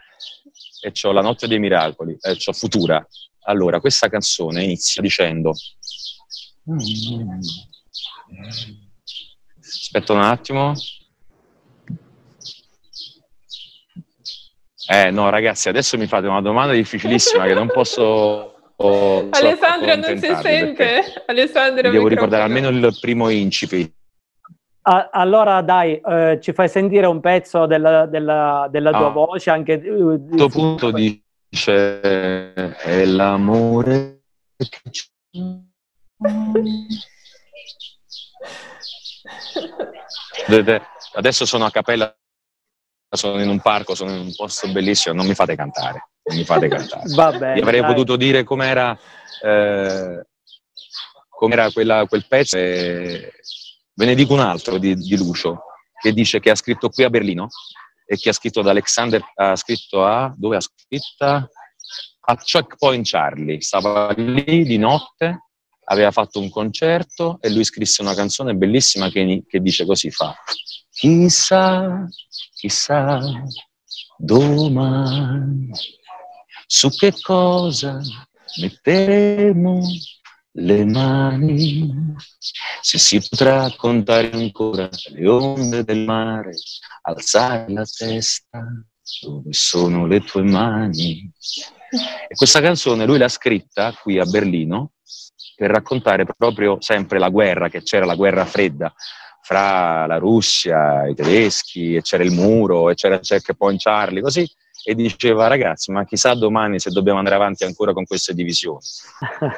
e 0.81 0.93
ho 1.03 1.13
La 1.13 1.23
notte 1.23 1.47
dei 1.47 1.61
miracoli, 1.61 2.19
e 2.21 2.37
ho 2.45 2.53
Futura. 2.53 3.07
Allora, 3.43 3.79
questa 3.79 4.09
canzone 4.09 4.65
inizia 4.65 5.01
dicendo... 5.01 5.53
Aspetta 9.59 10.13
un 10.13 10.21
attimo. 10.21 10.73
Eh 14.89 15.11
no, 15.11 15.31
ragazzi, 15.31 15.69
adesso 15.69 15.97
mi 15.97 16.07
fate 16.07 16.27
una 16.27 16.41
domanda 16.41 16.73
difficilissima 16.73 17.47
che 17.47 17.55
non 17.55 17.69
posso... 17.69 18.55
Oh, 18.77 19.29
Alessandro 19.31 19.95
non 19.95 20.19
si 20.19 20.35
sente. 20.43 21.25
Alessandro, 21.27 21.91
devo 21.91 22.09
ricordare 22.09 22.43
almeno 22.43 22.69
il 22.69 22.97
primo 23.01 23.29
incipit. 23.29 23.93
Ah, 24.85 25.11
allora 25.13 25.63
dai, 25.63 26.01
eh, 26.01 26.41
ci 26.43 26.53
fai 26.53 26.69
sentire 26.69 27.07
un 27.07 27.21
pezzo 27.21 27.67
della, 27.67 28.07
della, 28.07 28.67
della 28.69 28.91
tua 28.91 29.07
ah, 29.07 29.11
voce 29.11 29.51
anche... 29.51 29.75
A 29.75 29.79
questo 29.79 30.49
punto 30.49 30.91
dice 30.91 32.01
è 32.01 33.05
l'amore 33.05 34.23
Vedete, 36.23 37.12
adesso 41.15 41.45
sono 41.47 41.65
a 41.65 41.71
Capella, 41.71 42.15
sono 43.11 43.41
in 43.41 43.49
un 43.49 43.61
parco, 43.61 43.95
sono 43.95 44.11
in 44.13 44.21
un 44.21 44.35
posto 44.35 44.71
bellissimo, 44.71 45.15
non 45.15 45.27
mi 45.27 45.35
fate 45.35 45.55
cantare, 45.55 46.11
non 46.25 46.37
mi 46.37 46.45
fate 46.45 46.69
cantare. 46.69 47.03
Va 47.15 47.33
bene, 47.33 47.57
Io 47.57 47.63
avrei 47.63 47.81
dai. 47.81 47.91
potuto 47.91 48.17
dire 48.17 48.45
com'era, 48.45 48.99
eh, 49.43 50.27
com'era 51.29 51.71
quella, 51.71 52.07
quel 52.07 52.27
pezzo 52.27 52.57
e 52.57 53.33
Ve 53.95 54.07
ne 54.07 54.15
dico 54.15 54.33
un 54.33 54.41
altro 54.41 54.79
di, 54.79 54.95
di 54.95 55.17
Lucio, 55.17 55.65
che 56.01 56.13
dice 56.13 56.41
che 56.41 56.51
ha 56.51 56.55
scritto 56.55 56.89
qui 56.89 57.05
a 57.05 57.11
Berlino 57.11 57.49
e 58.07 58.17
che 58.17 58.31
ha 58.31 58.33
scritto 58.33 58.61
ad 58.61 58.69
Alexander, 58.69 59.23
ha 59.35 59.55
scritto 59.55 60.05
a, 60.05 60.33
dove 60.37 60.57
ha 60.57 60.61
scritto? 60.61 61.25
A 62.25 62.37
Checkpoint 62.37 63.07
Charlie. 63.07 63.61
Stava 63.61 64.13
lì 64.17 64.65
di 64.65 64.79
notte, 64.79 65.51
aveva 65.93 66.11
fatto 66.11 66.41
un 66.41 66.49
concerto 66.49 67.39
e 67.41 67.51
lui 67.51 67.65
scrisse 67.65 68.03
una 68.03 68.15
canzone 68.15 68.55
bellissima 68.55 69.11
che, 69.11 69.45
che 69.47 69.61
dice 69.61 69.85
così 69.85 70.11
fa. 70.11 70.35
Chissà, 70.91 72.09
chissà, 72.55 73.21
domani 74.17 75.71
su 76.67 76.89
che 76.89 77.13
cosa 77.21 78.01
metteremo 78.59 79.83
le 80.53 80.85
mani, 80.87 82.15
se 82.81 82.99
si 82.99 83.21
potrà 83.29 83.71
contare 83.77 84.31
ancora 84.33 84.89
le 85.09 85.29
onde 85.29 85.85
del 85.85 86.05
mare, 86.05 86.53
alzare 87.03 87.71
la 87.71 87.85
testa, 87.85 88.67
dove 89.21 89.53
sono 89.53 90.07
le 90.07 90.21
tue 90.21 90.43
mani? 90.43 91.31
E 92.29 92.35
questa 92.35 92.63
canzone 92.63 93.05
lui 93.05 93.19
l'ha 93.19 93.29
scritta 93.29 93.93
qui 93.93 94.19
a 94.19 94.25
Berlino 94.25 94.93
per 95.63 95.71
raccontare 95.71 96.25
proprio 96.37 96.79
sempre 96.81 97.21
la 97.21 97.29
guerra, 97.29 97.69
che 97.69 97.85
c'era 97.85 98.05
la 98.05 98.17
guerra 98.17 98.45
fredda 98.45 98.93
fra 99.41 100.07
la 100.07 100.19
Russia, 100.19 101.07
i 101.07 101.15
tedeschi, 101.15 101.95
e 101.95 102.03
c'era 102.03 102.25
il 102.25 102.33
muro, 102.33 102.91
e 102.91 102.95
c'era 102.95 103.21
Checkpoint 103.21 103.81
Charlie, 103.81 104.23
così 104.23 104.45
e 104.85 104.95
diceva 104.95 105.47
ragazzi 105.47 105.93
ma 105.93 106.05
chissà 106.05 106.35
domani 106.35 106.79
se 106.79 106.91
dobbiamo 106.91 107.17
andare 107.19 107.37
avanti 107.37 107.65
ancora 107.65 107.93
con 107.93 108.05
queste 108.05 108.35
divisioni. 108.35 108.81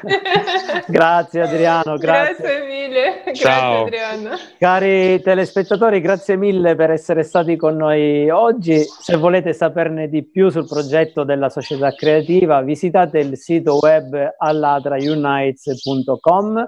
Grazie 0.87 1.41
Adriano 1.41 1.97
grazie, 1.97 2.37
grazie. 2.37 2.67
mille. 2.67 3.23
Ciao. 3.35 3.85
grazie 3.85 4.05
Adriano. 4.05 4.37
Cari 4.59 5.23
telespettatori 5.23 6.01
grazie 6.01 6.37
mille 6.37 6.75
per 6.75 6.91
essere 6.91 7.23
stati 7.23 7.57
con 7.57 7.77
noi 7.77 8.29
oggi. 8.31 8.83
Se 8.83 9.17
volete 9.17 9.53
saperne 9.53 10.09
di 10.09 10.25
più 10.25 10.49
sul 10.51 10.67
progetto 10.67 11.23
della 11.25 11.49
società 11.49 11.95
creativa 11.95 12.61
visitate 12.63 13.19
il 13.19 13.37
sito 13.39 13.79
web 13.81 14.35
allatraunites.com 14.37 16.67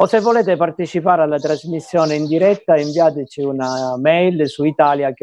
o 0.00 0.06
se 0.06 0.20
volete 0.20 0.54
partecipare 0.56 1.22
alla 1.22 1.40
trasmissione 1.40 2.14
in 2.14 2.26
diretta 2.26 2.76
inviateci 2.76 3.42
una 3.42 3.96
mail 3.98 4.48
su 4.48 4.62
italia.it 4.64 5.18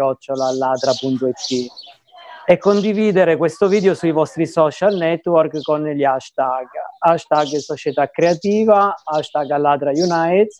e 2.45 2.57
condividere 2.57 3.37
questo 3.37 3.67
video 3.67 3.95
sui 3.95 4.11
vostri 4.11 4.45
social 4.45 4.95
network 4.95 5.61
con 5.63 5.83
gli 5.83 6.03
hashtag 6.03 6.67
hashtag 7.05 7.57
società 7.57 8.09
creativa, 8.09 8.95
hashtag 9.03 9.51
Alladra 9.51 9.91
Unites. 9.91 10.57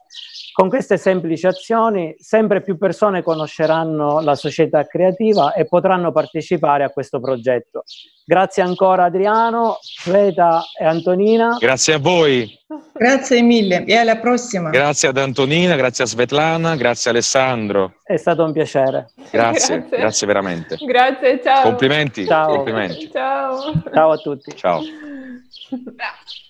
Con 0.54 0.70
queste 0.70 0.98
semplici 0.98 1.48
azioni 1.48 2.16
sempre 2.18 2.62
più 2.62 2.78
persone 2.78 3.22
conosceranno 3.24 4.22
la 4.22 4.36
società 4.36 4.86
creativa 4.86 5.54
e 5.54 5.66
potranno 5.66 6.12
partecipare 6.12 6.84
a 6.84 6.90
questo 6.92 7.20
progetto. 7.20 7.84
Grazie 8.24 8.64
ancora 8.64 9.06
Adriano, 9.06 9.78
Sveta 9.82 10.64
e 10.80 10.86
Antonina. 10.86 11.58
Grazie 11.60 11.96
a 11.96 12.00
voi. 12.00 12.50
Grazie 12.94 13.42
mille 13.42 13.84
e 13.84 13.96
alla 13.96 14.18
prossima. 14.18 14.70
Grazie 14.70 15.10
ad 15.10 15.18
Antonina, 15.18 15.76
grazie 15.76 16.06
a 16.06 16.08
Svetlana, 16.08 16.76
grazie 16.76 17.10
a 17.10 17.14
Alessandro. 17.14 17.96
È 18.02 18.16
stato 18.16 18.44
un 18.44 18.54
piacere. 18.54 19.12
Grazie, 19.30 19.80
grazie, 19.80 19.98
grazie 19.98 20.28
veramente. 20.28 20.78
Grazie, 20.80 21.42
ciao. 21.44 21.64
Complimenti. 21.64 22.26
Ciao. 22.26 22.56
Complimenti. 22.56 23.12
Ciao. 23.12 23.74
Ciao 23.94 24.12
a 24.12 24.18
tutti. 24.18 24.56
Ciao. 24.56 24.82
yeah. 26.00 26.12